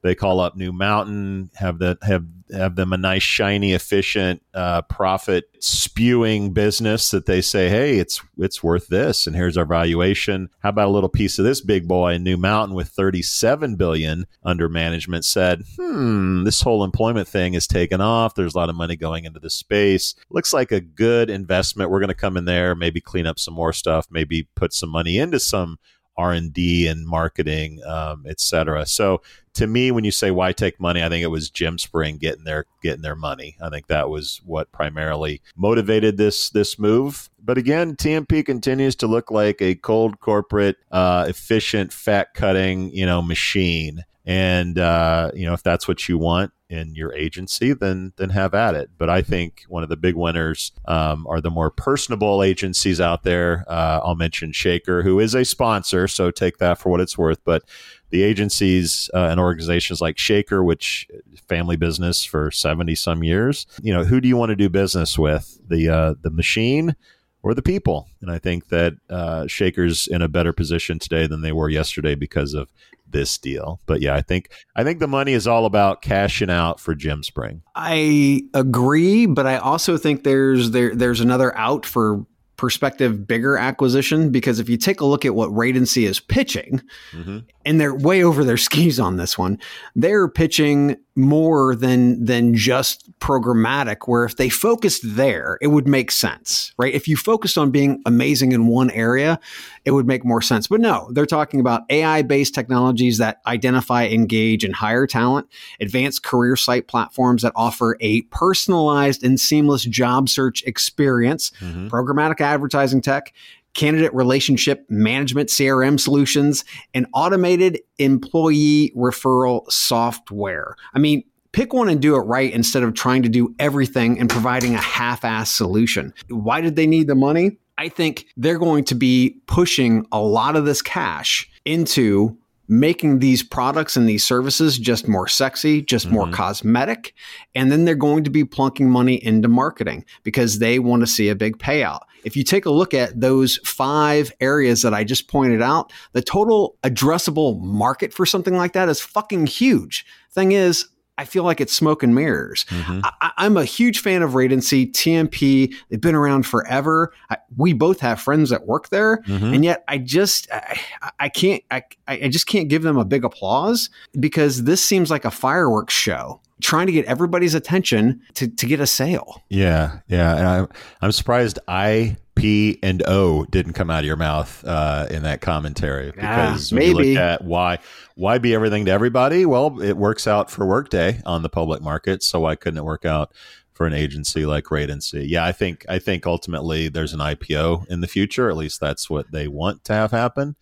[0.03, 4.83] They call up New Mountain, have that have have them a nice, shiny, efficient, uh,
[4.83, 10.49] profit spewing business that they say, hey, it's it's worth this, and here's our valuation.
[10.61, 12.15] How about a little piece of this big boy?
[12.15, 17.67] And New Mountain with 37 billion under management said, hmm, this whole employment thing is
[17.67, 18.35] taken off.
[18.35, 20.15] There's a lot of money going into the space.
[20.31, 21.91] Looks like a good investment.
[21.91, 24.89] We're going to come in there, maybe clean up some more stuff, maybe put some
[24.91, 25.79] money into some
[26.17, 29.23] r&d and marketing um, et cetera so
[29.55, 32.67] to me when you say why take money i think it was Gemspring getting their
[32.83, 37.97] getting their money i think that was what primarily motivated this this move but again
[37.97, 44.05] tmp continues to look like a cold corporate uh, efficient fat cutting you know machine
[44.25, 48.55] and uh, you know if that's what you want in your agency, then then have
[48.55, 48.91] at it.
[48.97, 53.25] But I think one of the big winners um, are the more personable agencies out
[53.25, 53.65] there.
[53.69, 57.41] Uh, I'll mention Shaker, who is a sponsor, so take that for what it's worth.
[57.45, 57.65] But
[58.11, 61.09] the agencies uh, and organizations like Shaker, which
[61.49, 65.19] family business for seventy some years, you know, who do you want to do business
[65.19, 65.59] with?
[65.69, 66.97] The uh, the machine
[67.43, 68.09] or the people.
[68.21, 72.15] And I think that uh, Shaker's in a better position today than they were yesterday
[72.15, 72.69] because of
[73.09, 73.81] this deal.
[73.87, 77.63] But yeah, I think I think the money is all about cashing out for Gemspring.
[77.75, 82.25] I agree, but I also think there's there there's another out for
[82.61, 87.39] prospective bigger acquisition because if you take a look at what Radancy is pitching, Mm-hmm.
[87.65, 89.59] and they're way over their skis on this one,
[89.97, 94.07] they're pitching more than than just programmatic.
[94.07, 96.93] Where if they focused there, it would make sense, right?
[96.95, 99.41] If you focused on being amazing in one area,
[99.85, 100.67] it would make more sense.
[100.69, 105.47] But no, they're talking about AI based technologies that identify, engage, and hire talent,
[105.81, 113.01] advanced career site platforms that offer a personalized and seamless job search experience, programmatic advertising
[113.01, 113.33] tech,
[113.75, 120.75] candidate relationship management CRM solutions, and automated employee referral software.
[120.95, 124.29] I mean, pick one and do it right instead of trying to do everything and
[124.29, 126.13] providing a half ass solution.
[126.29, 127.59] Why did they need the money?
[127.79, 132.37] I think they're going to be pushing a lot of this cash into
[132.69, 136.35] making these products and these services just more sexy, just more mm-hmm.
[136.35, 137.15] cosmetic.
[137.55, 141.29] And then they're going to be plunking money into marketing because they want to see
[141.29, 142.03] a big payout.
[142.25, 146.23] If you take a look at those five areas that I just pointed out, the
[146.23, 150.07] total addressable market for something like that is fucking huge.
[150.33, 150.87] Thing is,
[151.21, 152.65] I feel like it's smoke and mirrors.
[152.71, 153.01] Mm-hmm.
[153.05, 155.75] I, I'm a huge fan of Radancy, TMP.
[155.91, 157.13] They've been around forever.
[157.29, 159.53] I, we both have friends that work there, mm-hmm.
[159.53, 160.81] and yet I just I,
[161.19, 165.27] I can't I, I just can't give them a big applause because this seems like
[165.27, 169.43] a fireworks show trying to get everybody's attention to, to get a sale.
[169.51, 170.69] Yeah, yeah, and I'm
[171.03, 175.41] I'm surprised I P and O didn't come out of your mouth uh, in that
[175.41, 177.15] commentary because when you maybe.
[177.15, 177.79] look at why
[178.15, 179.45] why be everything to everybody?
[179.47, 183.05] Well, it works out for Workday on the public market, so why couldn't it work
[183.05, 183.33] out
[183.75, 185.25] for an agency like Radancy?
[185.29, 188.49] Yeah, I think I think ultimately there's an IPO in the future.
[188.49, 190.57] At least that's what they want to have happen.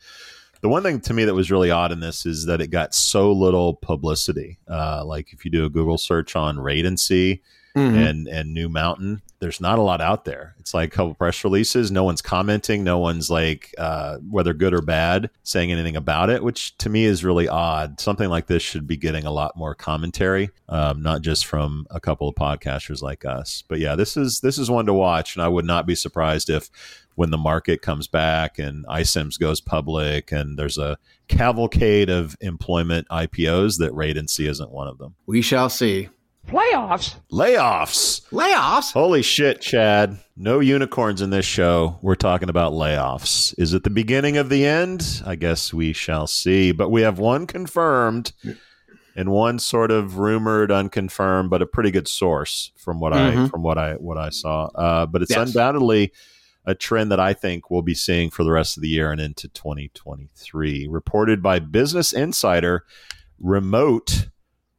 [0.61, 2.93] The one thing to me that was really odd in this is that it got
[2.93, 4.59] so little publicity.
[4.69, 7.41] Uh, like if you do a Google search on Radancy
[7.77, 7.97] Mm-hmm.
[7.99, 10.55] and and New Mountain, there's not a lot out there.
[10.59, 11.91] It's like a couple press releases.
[11.91, 12.83] No one's commenting.
[12.83, 17.05] No one's like, uh, whether good or bad, saying anything about it, which to me
[17.05, 18.01] is really odd.
[18.01, 22.01] Something like this should be getting a lot more commentary, um, not just from a
[22.01, 23.63] couple of podcasters like us.
[23.69, 26.51] But yeah, this is this is one to watch, and I would not be surprised
[26.51, 26.71] if
[27.15, 30.97] when the market comes back and iCIMS goes public and there's a
[31.27, 35.17] cavalcade of employment IPOs that See isn't one of them.
[35.27, 36.11] We shall see.
[36.49, 37.17] Playoffs?
[37.31, 38.23] Layoffs.
[38.31, 38.93] Layoffs?
[38.93, 40.19] Holy shit, Chad.
[40.35, 41.99] No unicorns in this show.
[42.01, 43.55] We're talking about layoffs.
[43.59, 45.23] Is it the beginning of the end?
[45.27, 46.73] I guess we shall see.
[46.73, 48.33] But we have one confirmed
[49.15, 53.41] and one sort of rumored, unconfirmed, but a pretty good source from what mm-hmm.
[53.41, 54.67] I from what I what I saw.
[54.75, 55.49] Uh, but it's yes.
[55.49, 56.13] undoubtedly
[56.65, 59.21] a trend that I think we'll be seeing for the rest of the year and
[59.21, 60.87] into 2023.
[60.89, 62.87] Reported by Business Insider,
[63.39, 64.29] remote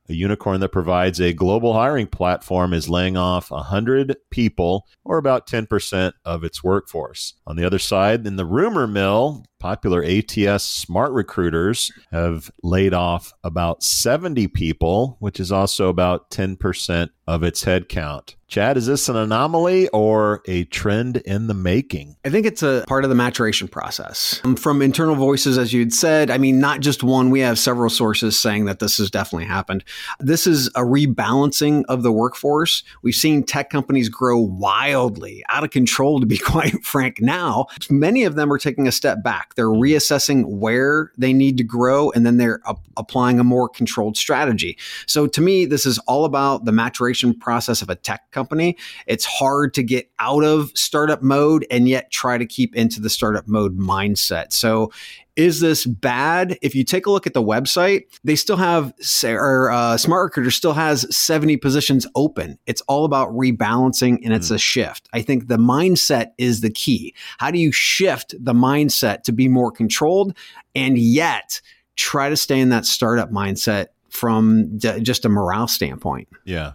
[0.10, 5.48] a unicorn that provides a global hiring platform is laying off 100 people, or about
[5.48, 7.36] 10% of its workforce.
[7.46, 13.84] On the other side, in the rumor mill, popular ATS SmartRecruiters have laid off about
[13.84, 18.36] 70 people, which is also about 10% of its headcount.
[18.48, 22.16] Chad, is this an anomaly or a trend in the making?
[22.26, 24.42] I think it's a part of the maturation process.
[24.44, 27.92] Um, from internal voices, as you'd said, I mean, not just one, we have several
[27.92, 29.84] sources saying that this has definitely happened.
[30.20, 32.82] This is a rebalancing of the workforce.
[33.04, 37.68] We've seen tech companies grow wildly, out of control, to be quite frank now.
[37.92, 39.49] Many of them are taking a step back.
[39.56, 39.82] They're mm-hmm.
[39.82, 42.62] reassessing where they need to grow and then they're
[42.98, 44.78] applying a more controlled strategy.
[45.06, 48.78] So to me, this is all about the maturation process of a tech company.
[49.08, 53.10] It's hard to get out of startup mode and yet try to keep into the
[53.10, 54.54] startup mode mindset.
[54.54, 54.92] So
[55.40, 56.60] is this bad?
[56.62, 60.74] If you take a look at the website, they still have, or uh, SmartRecruiter still
[60.74, 62.60] has 70 positions open.
[62.66, 64.56] It's all about rebalancing and it's mm.
[64.56, 65.08] a shift.
[65.14, 67.16] I think the mindset is the key.
[67.38, 70.36] How do you shift the mindset to be more controlled
[70.76, 71.62] and yet
[71.96, 76.28] try to stay in that startup mindset from d- just a morale standpoint?
[76.44, 76.74] Yeah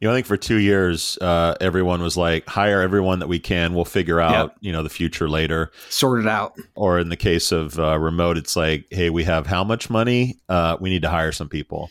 [0.00, 3.38] you know, I think for two years, uh, everyone was like, hire everyone that we
[3.38, 3.74] can.
[3.74, 4.56] We'll figure out, yep.
[4.60, 5.70] you know, the future later.
[5.90, 6.54] Sort it out.
[6.74, 10.38] Or in the case of uh, remote, it's like, hey, we have how much money?
[10.48, 11.90] Uh, we need to hire some people.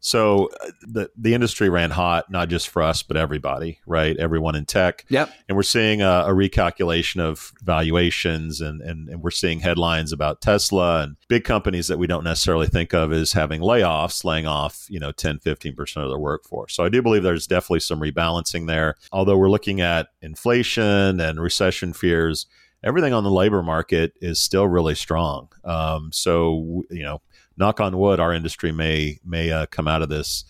[0.00, 4.16] So uh, the the industry ran hot, not just for us, but everybody, right?
[4.16, 5.04] Everyone in tech.
[5.10, 5.30] Yep.
[5.48, 10.40] And we're seeing a, a recalculation of valuations, and, and and we're seeing headlines about
[10.40, 14.86] Tesla and big companies that we don't necessarily think of as having layoffs, laying off,
[14.88, 16.74] you know, 10, 15 percent of their workforce.
[16.74, 18.96] So I do believe there's definitely some rebalancing there.
[19.12, 22.46] Although we're looking at inflation and recession fears
[22.82, 25.48] everything on the labor market is still really strong.
[25.64, 27.20] Um, so you know,
[27.56, 30.44] knock on wood, our industry may may uh, come out of this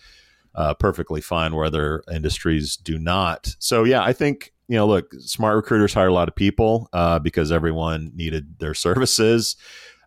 [0.55, 3.55] uh, perfectly fine, where other industries do not.
[3.59, 7.51] So yeah, I think you know, look, SmartRecruiters hire a lot of people uh, because
[7.51, 9.55] everyone needed their services.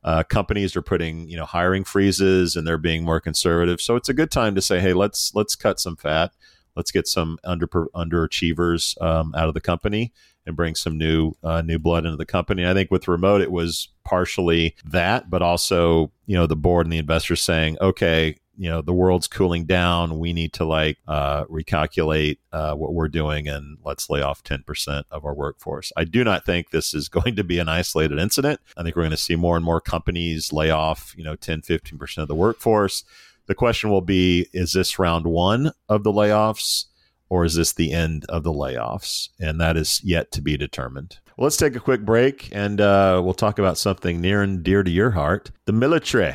[0.02, 3.80] Uh, companies are putting you know hiring freezes and they're being more conservative.
[3.80, 6.32] So it's a good time to say, hey, let's let's cut some fat.
[6.76, 10.12] Let's get some under underachievers um, out of the company
[10.46, 12.66] and bring some new uh, new blood into the company.
[12.66, 16.92] I think with remote, it was partially that, but also you know the board and
[16.92, 20.18] the investors saying, okay, you know the world's cooling down.
[20.18, 24.62] We need to like uh, recalculate uh, what we're doing and let's lay off ten
[24.62, 25.92] percent of our workforce.
[25.96, 28.60] I do not think this is going to be an isolated incident.
[28.76, 31.62] I think we're going to see more and more companies lay off you know 10,
[31.62, 33.04] 15 percent of the workforce.
[33.46, 36.86] The question will be: Is this round one of the layoffs?
[37.28, 39.28] Or is this the end of the layoffs?
[39.40, 41.18] And that is yet to be determined.
[41.36, 44.82] Well, let's take a quick break and uh, we'll talk about something near and dear
[44.82, 46.34] to your heart the military.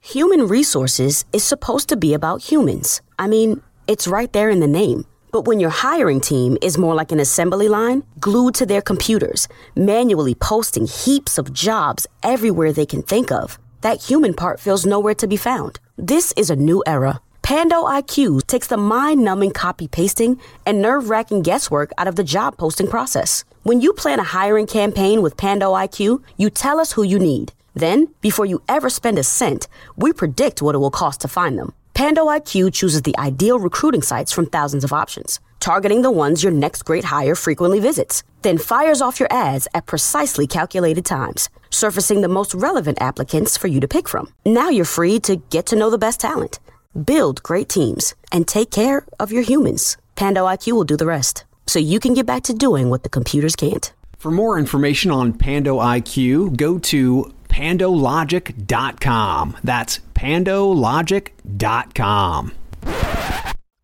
[0.00, 3.02] Human resources is supposed to be about humans.
[3.18, 5.04] I mean, it's right there in the name.
[5.30, 9.46] But when your hiring team is more like an assembly line, glued to their computers,
[9.76, 15.14] manually posting heaps of jobs everywhere they can think of, that human part feels nowhere
[15.16, 15.78] to be found.
[15.98, 21.08] This is a new era Pando IQ takes the mind numbing copy pasting and nerve
[21.08, 23.42] wracking guesswork out of the job posting process.
[23.62, 27.54] When you plan a hiring campaign with Pando IQ, you tell us who you need.
[27.72, 31.58] Then, before you ever spend a cent, we predict what it will cost to find
[31.58, 31.72] them.
[31.94, 36.52] Pando IQ chooses the ideal recruiting sites from thousands of options, targeting the ones your
[36.52, 42.20] next great hire frequently visits, then fires off your ads at precisely calculated times, surfacing
[42.20, 44.34] the most relevant applicants for you to pick from.
[44.44, 46.58] Now you're free to get to know the best talent
[46.98, 49.96] build great teams, and take care of your humans.
[50.16, 53.08] Pando IQ will do the rest, so you can get back to doing what the
[53.08, 53.92] computers can't.
[54.18, 59.56] For more information on Pando IQ, go to pandologic.com.
[59.62, 62.52] That's pandologic.com.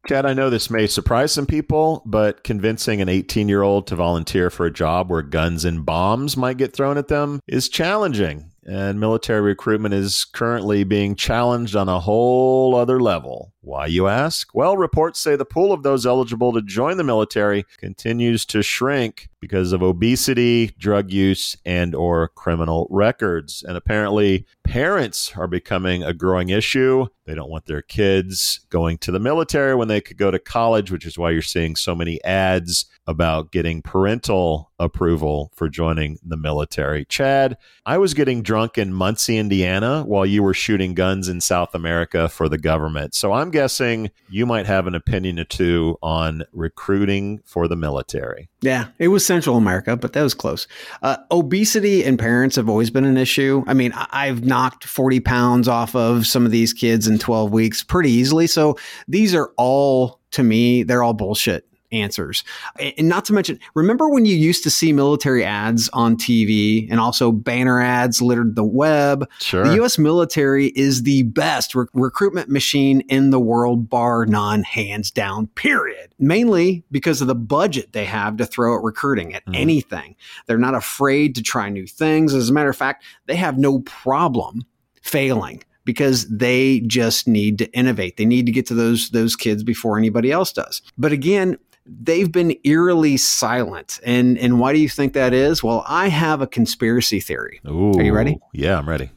[0.07, 3.97] Chad, I know this may surprise some people, but convincing an 18 year old to
[3.97, 8.51] volunteer for a job where guns and bombs might get thrown at them is challenging
[8.67, 13.54] and military recruitment is currently being challenged on a whole other level.
[13.65, 14.55] Why, you ask?
[14.55, 19.31] Well, reports say the pool of those eligible to join the military continues to shrink
[19.41, 23.63] because of obesity, drug use, and or criminal records.
[23.67, 27.07] And apparently, parents are becoming a growing issue.
[27.27, 30.91] They don't want their kids going to the military when they could go to college,
[30.91, 36.37] which is why you're seeing so many ads about getting parental approval for joining the
[36.37, 37.05] military.
[37.05, 41.75] Chad, I was getting drunk in Muncie, Indiana while you were shooting guns in South
[41.75, 43.15] America for the government.
[43.15, 48.51] So I'm guessing you might have an opinion or two on recruiting for the military.
[48.61, 50.67] Yeah, it was Central America, but that was close.
[51.03, 53.65] Uh, obesity and parents have always been an issue.
[53.67, 57.83] I mean, I've knocked 40 pounds off of some of these kids in 12 weeks
[57.83, 58.49] pretty easily.
[58.49, 58.77] So
[59.09, 62.45] these are all, to me, they're all bullshit answers.
[62.79, 67.01] And not to mention, remember when you used to see military ads on TV and
[67.01, 69.29] also banner ads littered the web?
[69.41, 69.67] Sure.
[69.67, 69.99] The U.S.
[69.99, 76.15] military is the best rec- recruitment machine in the world, bar none, hands down, period.
[76.19, 79.57] Mainly because of the budget they have to throw at recruiting at mm.
[79.57, 80.17] anything.
[80.47, 82.35] They're not afraid to try new things.
[82.35, 84.65] As a matter of fact, they have no problem
[85.03, 88.17] failing because they just need to innovate.
[88.17, 90.83] They need to get to those those kids before anybody else does.
[90.99, 94.01] But again, they've been eerily silent.
[94.05, 95.63] And and why do you think that is?
[95.63, 97.61] Well, I have a conspiracy theory.
[97.67, 98.39] Ooh, Are you ready?
[98.53, 99.11] Yeah, I'm ready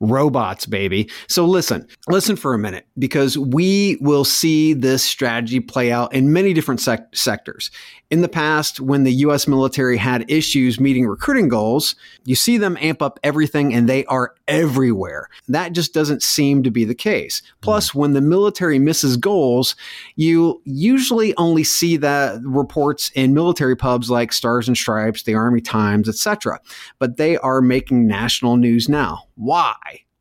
[0.00, 1.08] robots, baby.
[1.28, 6.32] So listen, listen for a minute because we will see this strategy play out in
[6.32, 7.70] many different sec- sectors.
[8.10, 11.94] In the past, when the US military had issues meeting recruiting goals,
[12.24, 15.28] you see them amp up everything and they are everywhere.
[15.48, 17.42] That just doesn't seem to be the case.
[17.60, 17.98] Plus, mm-hmm.
[18.00, 19.76] when the military misses goals,
[20.16, 25.60] you usually only see that reports in military pubs like Stars and Stripes, the Army
[25.60, 26.58] Times, etc.
[26.98, 29.24] But they are making national news now.
[29.40, 29.74] Why?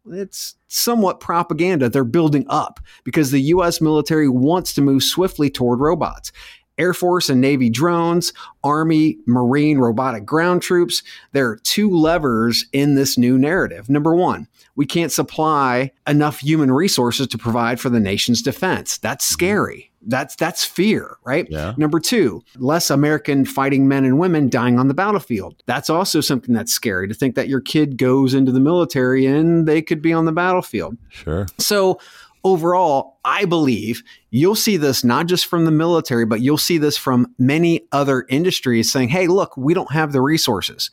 [0.10, 5.82] It's somewhat propaganda they're building up because the US military wants to move swiftly toward
[5.82, 6.32] robots.
[6.78, 8.32] Air Force and Navy drones,
[8.64, 11.04] Army, Marine, robotic ground troops.
[11.34, 13.90] There are two levers in this new narrative.
[13.90, 14.48] Number one,
[14.78, 18.98] we can't supply enough human resources to provide for the nation's defense.
[18.98, 19.34] That's mm-hmm.
[19.34, 19.89] scary.
[20.02, 21.48] That's that's fear, right?
[21.50, 21.74] Yeah.
[21.78, 25.62] Number two, less American fighting men and women dying on the battlefield.
[25.66, 29.68] That's also something that's scary to think that your kid goes into the military and
[29.68, 30.98] they could be on the battlefield.
[31.10, 31.48] Sure.
[31.58, 32.00] So
[32.44, 36.98] overall, I believe you'll see this not just from the military, but you'll see this
[36.98, 40.92] from many other industries saying, hey, look, we don't have the resources.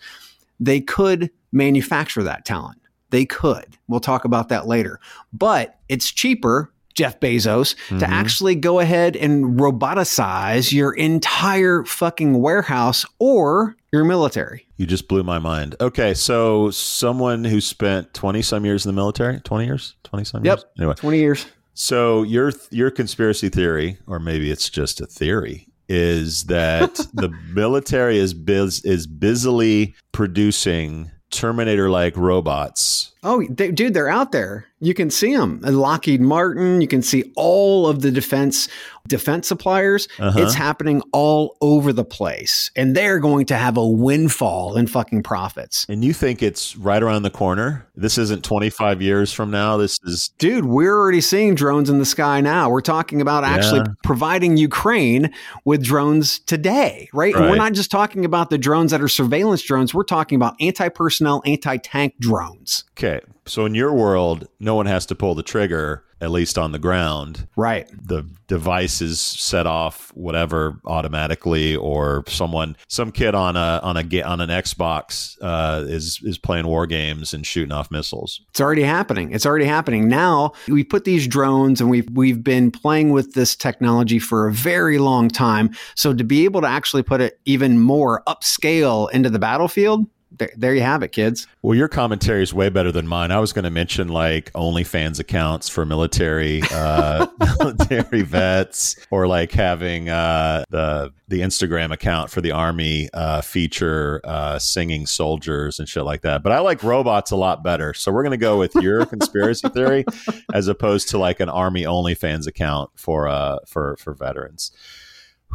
[0.58, 2.80] They could manufacture that talent.
[3.10, 3.76] They could.
[3.86, 4.98] We'll talk about that later.
[5.32, 7.98] But it's cheaper Jeff Bezos, mm-hmm.
[7.98, 14.66] to actually go ahead and roboticize your entire fucking warehouse or your military.
[14.76, 15.76] You just blew my mind.
[15.80, 20.44] Okay, so someone who spent 20 some years in the military, 20 years, 20 some
[20.44, 20.58] yep.
[20.58, 20.64] years.
[20.78, 21.46] Anyway, 20 years.
[21.74, 28.18] So your your conspiracy theory or maybe it's just a theory is that the military
[28.18, 33.12] is biz, is busily producing Terminator like robots.
[33.22, 34.66] Oh, they, dude, they're out there.
[34.80, 35.60] You can see them.
[35.62, 36.80] Lockheed Martin.
[36.80, 38.68] You can see all of the defense
[39.08, 40.08] defense suppliers.
[40.18, 40.40] Uh-huh.
[40.40, 45.22] It's happening all over the place, and they're going to have a windfall in fucking
[45.22, 45.86] profits.
[45.88, 47.86] And you think it's right around the corner?
[47.94, 49.76] This isn't 25 years from now.
[49.76, 50.66] This is, dude.
[50.66, 52.68] We're already seeing drones in the sky now.
[52.68, 53.94] We're talking about actually yeah.
[54.04, 55.32] providing Ukraine
[55.64, 57.34] with drones today, right?
[57.34, 57.42] right?
[57.42, 59.94] And we're not just talking about the drones that are surveillance drones.
[59.94, 62.84] We're talking about anti-personnel, anti-tank drones.
[62.98, 66.72] Okay, so in your world, no one has to pull the trigger, at least on
[66.72, 67.46] the ground.
[67.56, 67.88] Right.
[67.90, 74.22] The device is set off whatever automatically, or someone, some kid on a on a
[74.22, 78.40] on an Xbox uh, is is playing war games and shooting off missiles.
[78.50, 79.32] It's already happening.
[79.32, 80.52] It's already happening now.
[80.68, 84.98] We put these drones, and we've we've been playing with this technology for a very
[84.98, 85.70] long time.
[85.94, 90.06] So to be able to actually put it even more upscale into the battlefield,
[90.38, 91.46] there, there you have it, kids.
[91.62, 93.30] Well, your commentary is way better than mine.
[93.30, 97.26] I was going to mention like OnlyFans accounts for military uh,
[97.58, 104.20] military vets, or like having uh, the the Instagram account for the army uh, feature
[104.24, 106.42] uh, singing soldiers and shit like that.
[106.42, 109.68] But I like robots a lot better, so we're going to go with your conspiracy
[109.68, 110.04] theory
[110.52, 114.72] as opposed to like an army OnlyFans account for uh for for veterans.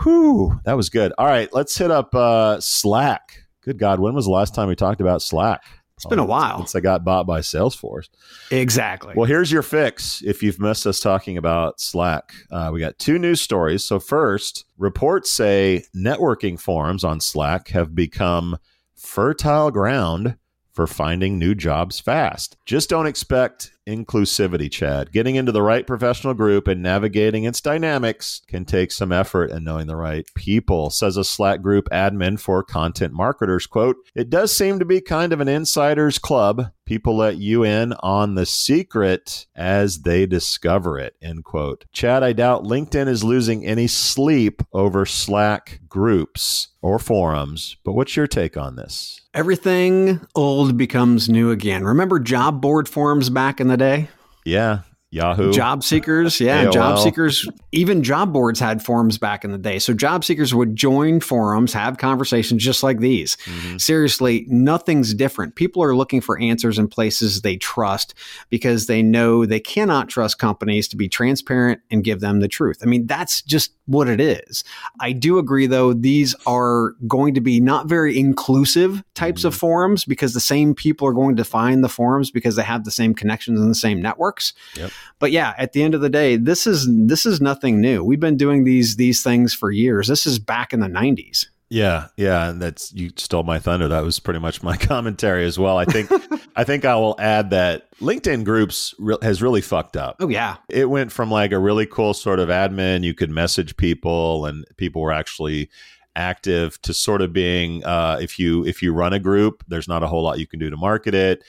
[0.04, 1.14] Whew, that was good.
[1.18, 3.46] All right, let's hit up uh, Slack.
[3.62, 5.64] Good God, when was the last time we talked about Slack?
[6.02, 8.10] It's been a while since I got bought by Salesforce.
[8.50, 9.14] Exactly.
[9.16, 12.34] Well, here's your fix if you've missed us talking about Slack.
[12.50, 13.84] Uh, we got two news stories.
[13.84, 18.58] So, first, reports say networking forums on Slack have become
[18.96, 20.38] fertile ground
[20.74, 22.58] for finding new jobs fast.
[22.66, 25.12] Just don't expect inclusivity, Chad.
[25.12, 29.66] Getting into the right professional group and navigating its dynamics can take some effort and
[29.66, 33.68] knowing the right people, says a Slack group admin for content marketers.
[33.68, 36.72] Quote, it does seem to be kind of an insider's club.
[36.86, 41.86] People let you in on the secret as they discover it, end quote.
[41.94, 48.18] Chad, I doubt LinkedIn is losing any sleep over Slack groups or forums, but what's
[48.18, 49.22] your take on this?
[49.34, 51.86] Everything old becomes new again.
[51.86, 54.10] Remember job board forums back in the day?
[54.46, 54.82] Yeah.
[55.14, 55.52] Yahoo.
[55.52, 56.72] Job seekers, yeah, AOL.
[56.72, 57.46] job seekers.
[57.74, 59.78] Even job boards had forums back in the day.
[59.78, 63.36] So job seekers would join forums, have conversations just like these.
[63.36, 63.78] Mm-hmm.
[63.78, 65.56] Seriously, nothing's different.
[65.56, 68.14] People are looking for answers in places they trust
[68.50, 72.78] because they know they cannot trust companies to be transparent and give them the truth.
[72.82, 74.64] I mean, that's just what it is.
[75.02, 79.50] I do agree, though, these are going to be not very inclusive types mm-hmm.
[79.50, 82.86] of forums because the same people are going to find the forums because they have
[82.86, 84.54] the same connections and the same networks.
[84.78, 84.92] Yep.
[85.20, 88.04] But yeah, at the end of the day, this is this is nothing new.
[88.04, 90.08] We've been doing these these things for years.
[90.08, 91.48] This is back in the '90s.
[91.72, 93.88] Yeah, yeah, and that's you stole my thunder.
[93.88, 95.78] That was pretty much my commentary as well.
[95.78, 96.12] I think
[96.56, 100.18] I think I will add that LinkedIn groups re- has really fucked up.
[100.20, 100.58] Oh yeah.
[100.70, 104.66] It went from like a really cool sort of admin, you could message people and
[104.76, 105.70] people were actually
[106.14, 110.04] active to sort of being uh, if you if you run a group, there's not
[110.04, 111.42] a whole lot you can do to market it.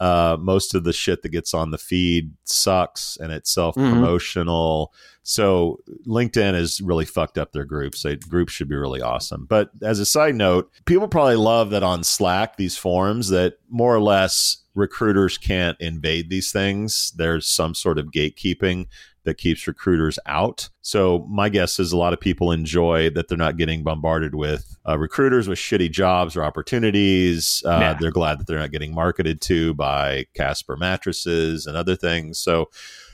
[0.00, 4.86] Uh, most of the shit that gets on the feed sucks and it's self promotional.
[4.92, 5.20] Mm-hmm.
[5.22, 8.02] So LinkedIn has really fucked up their groups.
[8.02, 9.44] They, groups should be really awesome.
[9.44, 13.94] But as a side note, people probably love that on Slack, these forums, that more
[13.94, 17.12] or less recruiters can't invade these things.
[17.16, 18.86] There's some sort of gatekeeping
[19.24, 20.70] that keeps recruiters out.
[20.80, 24.78] So my guess is a lot of people enjoy that they're not getting bombarded with
[24.88, 27.62] uh, recruiters with shitty jobs or opportunities.
[27.66, 27.94] Uh, nah.
[27.94, 32.38] They're glad that they're not getting marketed to by Casper mattresses and other things.
[32.38, 32.70] So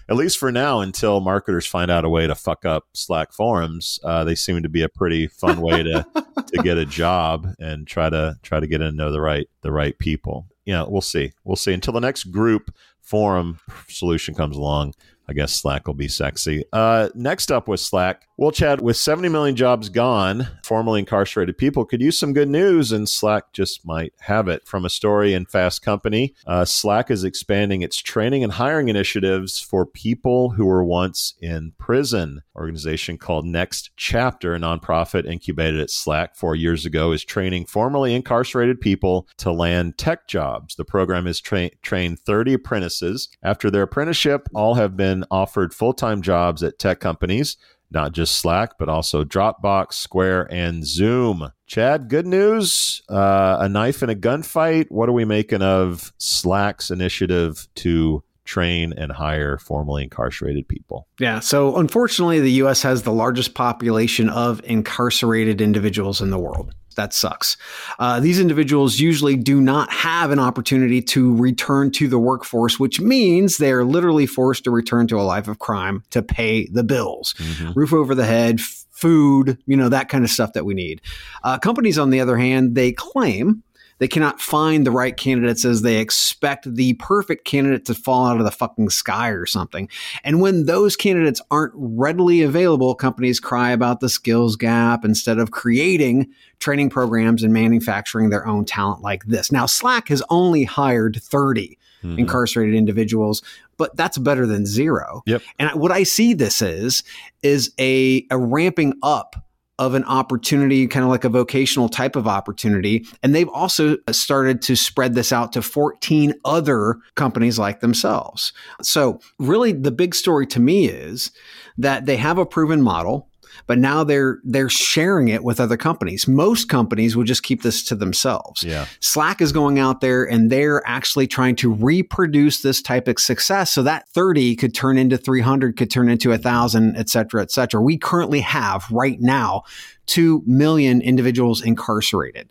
[0.08, 3.98] at least for now, until marketers find out a way to fuck up Slack forums,
[4.04, 7.86] uh, they seem to be a pretty fun way to to get a job and
[7.86, 10.46] try to try to get in and know the right the right people.
[10.66, 11.32] You know, we'll see.
[11.44, 14.94] We'll see until the next group forum solution comes along.
[15.28, 16.64] I guess Slack will be sexy.
[16.72, 21.86] Uh, next up with Slack, well, Chad, with 70 million jobs gone, formerly incarcerated people
[21.86, 24.66] could use some good news, and Slack just might have it.
[24.68, 29.58] From a story in Fast Company, uh, Slack is expanding its training and hiring initiatives
[29.58, 32.42] for people who were once in prison.
[32.54, 38.14] Organization called Next Chapter, a nonprofit incubated at Slack four years ago, is training formerly
[38.14, 40.74] incarcerated people to land tech jobs.
[40.74, 43.30] The program has tra- trained 30 apprentices.
[43.42, 47.56] After their apprenticeship, all have been offered full time jobs at tech companies,
[47.90, 51.52] not just Slack, but also Dropbox, Square, and Zoom.
[51.66, 53.02] Chad, good news.
[53.08, 54.86] Uh, a knife in a gunfight.
[54.90, 61.06] What are we making of Slack's initiative to train and hire formerly incarcerated people.
[61.18, 61.40] Yeah.
[61.40, 62.80] So, unfortunately, the U.S.
[62.82, 67.56] has the largest population of incarcerated individuals in the world that sucks.
[67.98, 73.00] Uh, these individuals usually do not have an opportunity to return to the workforce, which
[73.00, 77.34] means they're literally forced to return to a life of crime to pay the bills.
[77.38, 77.78] Mm-hmm.
[77.78, 81.00] Roof over the head, food, you know, that kind of stuff that we need.
[81.44, 83.62] Uh, companies, on the other hand, they claim
[83.98, 88.38] they cannot find the right candidates as they expect the perfect candidate to fall out
[88.38, 89.88] of the fucking sky or something.
[90.22, 95.50] And when those candidates aren't readily available, companies cry about the skills gap instead of
[95.50, 96.28] creating
[96.58, 99.50] training programs and manufacturing their own talent like this.
[99.50, 102.18] Now, Slack has only hired 30 mm-hmm.
[102.18, 103.42] incarcerated individuals,
[103.76, 105.22] but that's better than zero.
[105.26, 105.42] Yep.
[105.58, 107.02] And what I see this is
[107.42, 109.36] is a, a ramping up
[109.78, 113.06] of an opportunity, kind of like a vocational type of opportunity.
[113.22, 118.52] And they've also uh, started to spread this out to 14 other companies like themselves.
[118.82, 121.30] So, really, the big story to me is
[121.76, 123.28] that they have a proven model
[123.66, 126.28] but now they're they're sharing it with other companies.
[126.28, 128.62] Most companies would just keep this to themselves.
[128.62, 128.86] Yeah.
[129.00, 133.72] Slack is going out there and they're actually trying to reproduce this type of success
[133.72, 137.50] so that 30 could turn into 300 could turn into a 1000 et cetera et
[137.50, 139.62] cetera we currently have right now
[140.06, 142.50] 2 million individuals incarcerated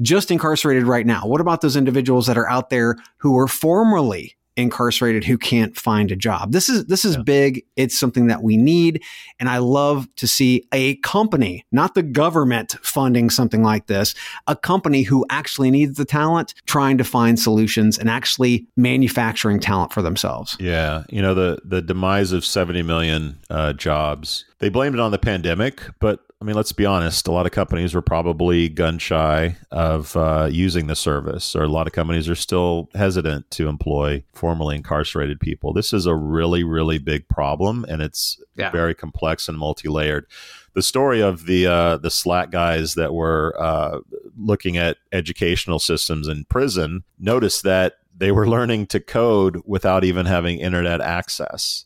[0.00, 4.35] just incarcerated right now what about those individuals that are out there who were formerly
[4.56, 6.52] incarcerated who can't find a job.
[6.52, 7.22] This is this is yeah.
[7.22, 7.64] big.
[7.76, 9.02] It's something that we need
[9.38, 14.14] and I love to see a company, not the government funding something like this,
[14.46, 19.92] a company who actually needs the talent trying to find solutions and actually manufacturing talent
[19.92, 20.56] for themselves.
[20.58, 24.44] Yeah, you know the the demise of 70 million uh, jobs.
[24.58, 27.28] They blamed it on the pandemic, but I mean, let's be honest.
[27.28, 31.68] A lot of companies were probably gun shy of uh, using the service, or a
[31.68, 35.72] lot of companies are still hesitant to employ formerly incarcerated people.
[35.72, 38.70] This is a really, really big problem, and it's yeah.
[38.70, 40.26] very complex and multi-layered.
[40.74, 44.00] The story of the uh, the Slack guys that were uh,
[44.36, 50.26] looking at educational systems in prison noticed that they were learning to code without even
[50.26, 51.85] having internet access.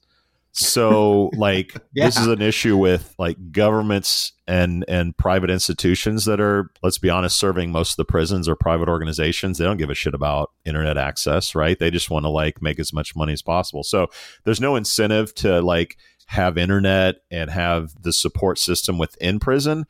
[0.53, 2.07] So like yeah.
[2.07, 7.11] this is an issue with like governments and and private institutions that are let's be
[7.11, 9.59] honest serving most of the prisons or private organizations.
[9.59, 11.79] They don't give a shit about internet access, right?
[11.79, 13.83] They just want to like make as much money as possible.
[13.83, 14.09] So
[14.45, 15.97] there's no incentive to like
[16.27, 19.85] have internet and have the support system within prison.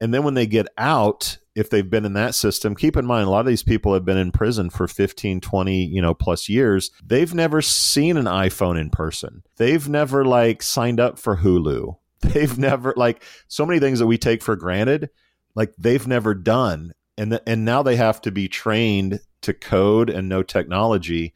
[0.00, 3.26] And then when they get out, if they've been in that system keep in mind
[3.26, 6.50] a lot of these people have been in prison for 15 20 you know plus
[6.50, 6.90] years.
[7.02, 9.42] They've never seen an iphone in person.
[9.56, 11.96] They've never like signed up for hulu.
[12.20, 15.08] They've never like so many things that we take for granted
[15.56, 16.92] like they've never done.
[17.18, 21.32] And the, and now they have to be trained to code and know technology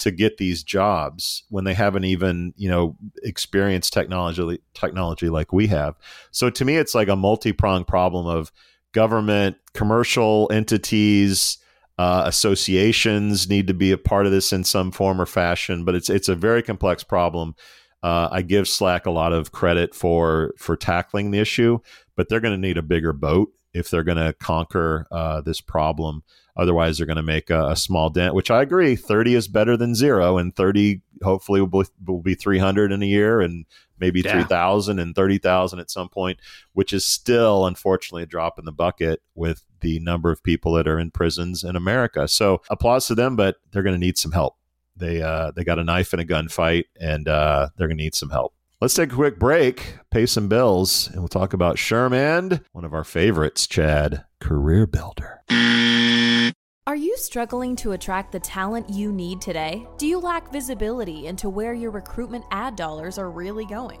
[0.00, 5.66] to get these jobs when they haven't even you know experienced technology technology like we
[5.66, 5.94] have
[6.30, 8.50] so to me it's like a multi-pronged problem of
[8.92, 11.58] government, commercial entities,
[11.98, 15.84] uh, associations need to be a part of this in some form or fashion.
[15.84, 17.54] But it's it's a very complex problem.
[18.02, 21.78] Uh, I give Slack a lot of credit for for tackling the issue,
[22.16, 25.60] but they're going to need a bigger boat if they're going to conquer uh, this
[25.60, 26.22] problem.
[26.56, 28.34] Otherwise, they're going to make a, a, small dent.
[28.34, 32.34] Which I agree, thirty is better than zero, and thirty hopefully will be, will be
[32.34, 33.64] three hundred in a year, and
[34.00, 34.32] maybe yeah.
[34.32, 36.40] 3,000 and 30,000 at some point,
[36.72, 40.88] which is still, unfortunately, a drop in the bucket with the number of people that
[40.88, 42.26] are in prisons in America.
[42.26, 44.56] So applause to them, but they're going to need some help.
[44.96, 48.14] They, uh, they got a knife in a gunfight and uh, they're going to need
[48.14, 48.54] some help.
[48.80, 52.94] Let's take a quick break, pay some bills, and we'll talk about Sherman, one of
[52.94, 56.52] our favorites, Chad, CareerBuilder.
[56.86, 59.86] Are you struggling to attract the talent you need today?
[59.98, 64.00] Do you lack visibility into where your recruitment ad dollars are really going?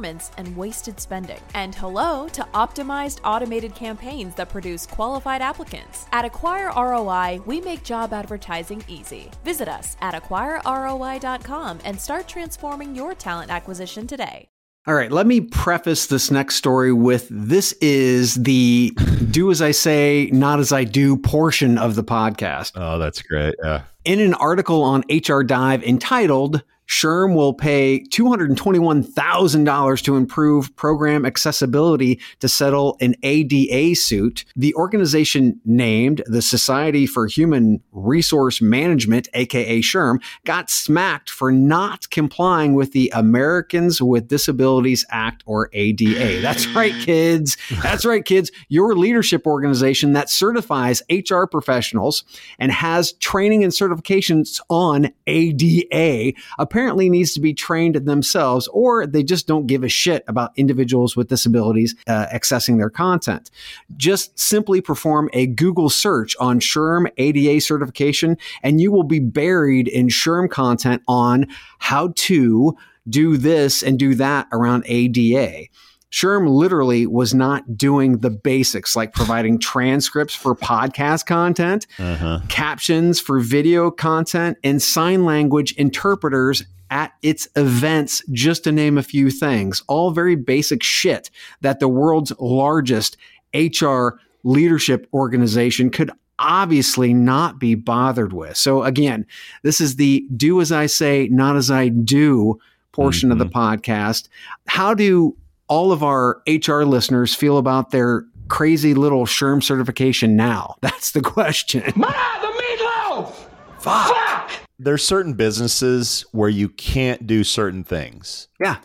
[0.01, 1.39] performance and wasted spending.
[1.53, 6.05] And hello to optimized automated campaigns that produce qualified applicants.
[6.11, 9.29] At Acquire ROI, we make job advertising easy.
[9.43, 14.47] Visit us at acquireroi.com and start transforming your talent acquisition today.
[14.87, 18.89] All right, let me preface this next story with this is the
[19.29, 22.71] do as I say, not as I do portion of the podcast.
[22.73, 23.53] Oh, that's great.
[23.63, 23.83] Yeah.
[24.05, 32.19] In an article on HR Dive entitled SHRM will pay $221,000 to improve program accessibility
[32.41, 34.43] to settle an ADA suit.
[34.57, 42.09] The organization named the Society for Human Resource Management, aka SHRM, got smacked for not
[42.09, 46.41] complying with the Americans with Disabilities Act or ADA.
[46.41, 47.55] That's right, kids.
[47.81, 48.51] That's right, kids.
[48.67, 52.25] Your leadership organization that certifies HR professionals
[52.59, 59.05] and has training and certifications on ADA apparently apparently needs to be trained themselves, or
[59.05, 63.51] they just don't give a shit about individuals with disabilities uh, accessing their content.
[63.97, 69.87] Just simply perform a Google search on SHRM ADA certification, and you will be buried
[69.89, 71.45] in SHRM content on
[71.77, 72.75] how to
[73.07, 75.67] do this and do that around ADA.
[76.11, 82.41] SHRM literally was not doing the basics like providing transcripts for podcast content, uh-huh.
[82.49, 89.03] captions for video content, and sign language interpreters at its events, just to name a
[89.03, 89.81] few things.
[89.87, 91.31] All very basic shit
[91.61, 93.15] that the world's largest
[93.53, 98.57] HR leadership organization could obviously not be bothered with.
[98.57, 99.25] So, again,
[99.63, 102.59] this is the do as I say, not as I do
[102.91, 103.39] portion mm-hmm.
[103.39, 103.75] of the mm-hmm.
[103.75, 104.27] podcast.
[104.67, 105.37] How do
[105.71, 110.75] all of our HR listeners feel about their crazy little SHRM certification now?
[110.81, 111.93] That's the question.
[111.95, 112.11] Ma,
[112.41, 113.33] the meatloaf!
[113.79, 114.07] Fuck.
[114.15, 114.51] Fuck!
[114.83, 118.47] there's certain businesses where you can't do certain things.
[118.59, 118.77] Yeah.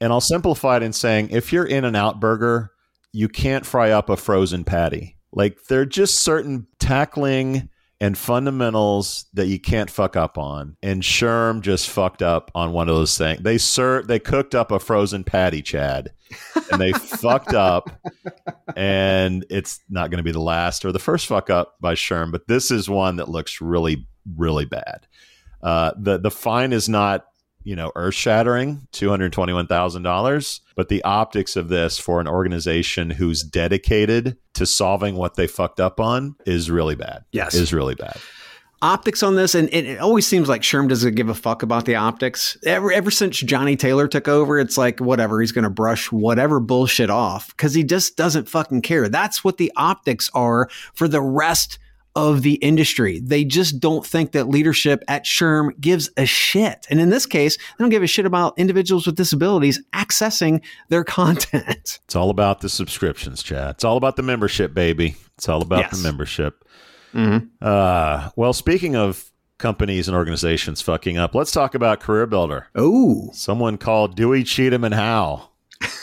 [0.00, 2.70] And I'll simplify it in saying if you're In-N-Out Burger,
[3.12, 5.16] you can't fry up a frozen patty.
[5.32, 7.68] Like there are just certain tackling
[8.04, 10.76] and fundamentals that you can't fuck up on.
[10.82, 13.40] And SHRM just fucked up on one of those things.
[13.40, 16.12] They served, they cooked up a frozen patty, Chad,
[16.70, 17.88] and they fucked up.
[18.76, 22.30] And it's not going to be the last or the first fuck up by SHRM,
[22.30, 25.06] but this is one that looks really, really bad.
[25.62, 27.24] Uh, the the fine is not
[27.64, 31.98] you know earth shattering, two hundred twenty one thousand dollars, but the optics of this
[31.98, 37.24] for an organization who's dedicated to solving what they fucked up on is really bad.
[37.32, 37.54] Yes.
[37.54, 38.16] is really bad.
[38.82, 41.86] optics on this, and it, it always seems like SHRM doesn't give a fuck about
[41.86, 42.56] the optics.
[42.64, 46.60] Ever ever since Johnny Taylor took over, it's like whatever he's going to brush whatever
[46.60, 49.08] bullshit off because he just doesn't fucking care.
[49.08, 51.78] That's what the optics are for the rest
[52.16, 53.18] of the industry.
[53.20, 56.86] They just don't think that leadership at SHRM gives a shit.
[56.90, 61.02] And in this case, they don't give a shit about individuals with disabilities accessing their
[61.18, 61.98] content.
[62.04, 63.70] It's all about the subscriptions, Chad.
[63.76, 65.16] It's all about the membership, baby.
[65.36, 65.96] It's all about Yes.
[65.96, 66.64] the membership.
[67.14, 67.48] Mhm.
[67.60, 72.64] Uh, well, speaking of companies and organizations fucking up, let's talk about CareerBuilder.
[72.74, 75.48] Oh, Someone called Dewey, Cheatham, and Howe.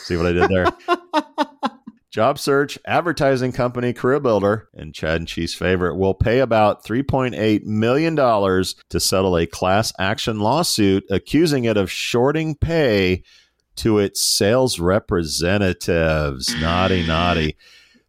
[0.03, 0.65] See what I did there?
[2.11, 8.15] Job search advertising company CareerBuilder and Chad and Cheese favorite will pay about $3.8 million
[8.17, 13.23] to settle a class action lawsuit accusing it of shorting pay
[13.77, 16.53] to its sales representatives.
[16.59, 17.55] Naughty, naughty.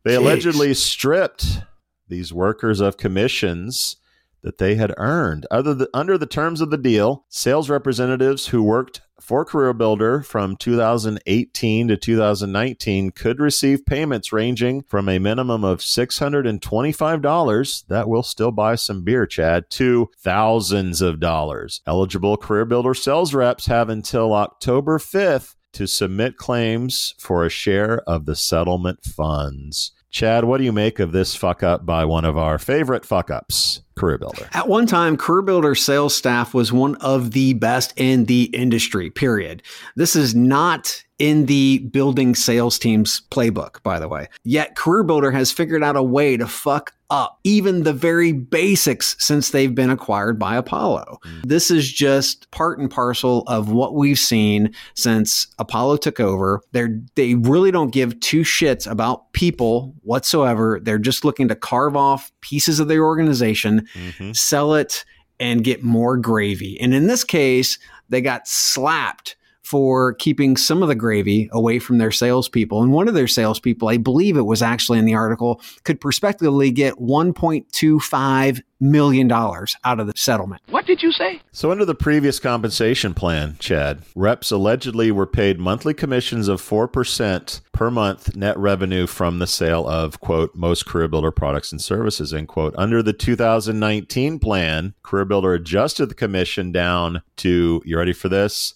[0.02, 0.18] They Jeez.
[0.18, 1.60] allegedly stripped
[2.08, 3.98] these workers of commissions
[4.42, 5.46] that they had earned.
[5.48, 9.00] Other th- under the terms of the deal, sales representatives who worked
[9.32, 17.86] for CareerBuilder from 2018 to 2019 could receive payments ranging from a minimum of $625,
[17.86, 21.80] that will still buy some beer, Chad, to thousands of dollars.
[21.86, 28.26] Eligible CareerBuilder sales reps have until October 5th to submit claims for a share of
[28.26, 29.92] the settlement funds.
[30.12, 33.30] Chad, what do you make of this fuck up by one of our favorite fuck
[33.30, 34.46] ups, CareerBuilder?
[34.54, 39.62] At one time, CareerBuilder sales staff was one of the best in the industry, period.
[39.96, 44.26] This is not in the building sales team's playbook, by the way.
[44.42, 49.50] Yet CareerBuilder has figured out a way to fuck up even the very basics since
[49.50, 51.20] they've been acquired by Apollo.
[51.24, 51.42] Mm.
[51.44, 56.60] This is just part and parcel of what we've seen since Apollo took over.
[56.72, 60.80] They're, they really don't give two shits about people whatsoever.
[60.82, 64.32] They're just looking to carve off pieces of their organization mm-hmm.
[64.32, 65.04] sell it
[65.38, 66.80] and get more gravy.
[66.80, 71.98] And in this case, they got slapped for keeping some of the gravy away from
[71.98, 72.82] their salespeople.
[72.82, 76.70] And one of their salespeople, I believe it was actually in the article, could prospectively
[76.70, 80.60] get $1.25 million out of the settlement.
[80.68, 81.40] What did you say?
[81.52, 87.60] So, under the previous compensation plan, Chad, reps allegedly were paid monthly commissions of 4%
[87.72, 92.48] per month net revenue from the sale of, quote, most CareerBuilder products and services, end
[92.48, 92.74] quote.
[92.76, 98.74] Under the 2019 plan, CareerBuilder adjusted the commission down to, you ready for this?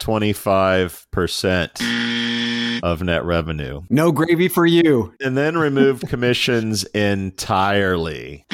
[0.00, 3.82] 0.25% of net revenue.
[3.90, 5.14] No gravy for you.
[5.20, 8.46] And then removed commissions entirely.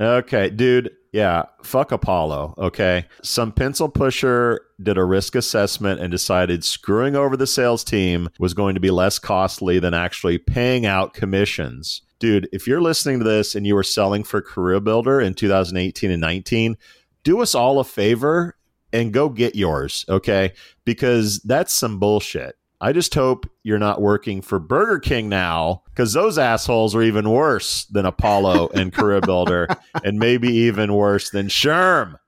[0.00, 0.90] Okay, dude.
[1.12, 2.54] Yeah, fuck Apollo.
[2.56, 3.06] Okay.
[3.22, 8.54] Some pencil pusher did a risk assessment and decided screwing over the sales team was
[8.54, 12.02] going to be less costly than actually paying out commissions.
[12.20, 16.20] Dude, if you're listening to this and you were selling for CareerBuilder in 2018 and
[16.20, 16.76] 19,
[17.24, 18.56] do us all a favor
[18.92, 20.52] and go get yours, okay?
[20.84, 22.56] Because that's some bullshit.
[22.80, 27.28] I just hope you're not working for Burger King now because those assholes are even
[27.28, 32.18] worse than Apollo and CareerBuilder and maybe even worse than SHRM.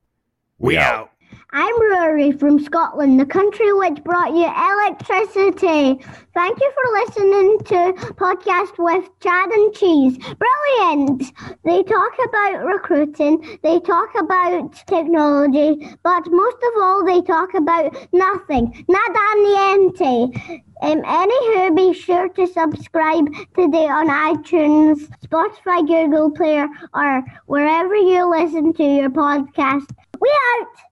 [0.59, 1.12] We out.
[1.55, 6.03] I'm Rory from Scotland, the country which brought you electricity.
[6.33, 10.17] Thank you for listening to podcast with Chad and Cheese.
[10.17, 11.33] Brilliant!
[11.65, 17.97] They talk about recruiting, they talk about technology, but most of all, they talk about
[18.13, 18.85] nothing.
[18.89, 20.63] Nada niente.
[20.81, 28.29] Um, anywho, be sure to subscribe today on iTunes, Spotify, Google Player, or wherever you
[28.29, 29.87] listen to your podcast.
[30.19, 30.92] We out!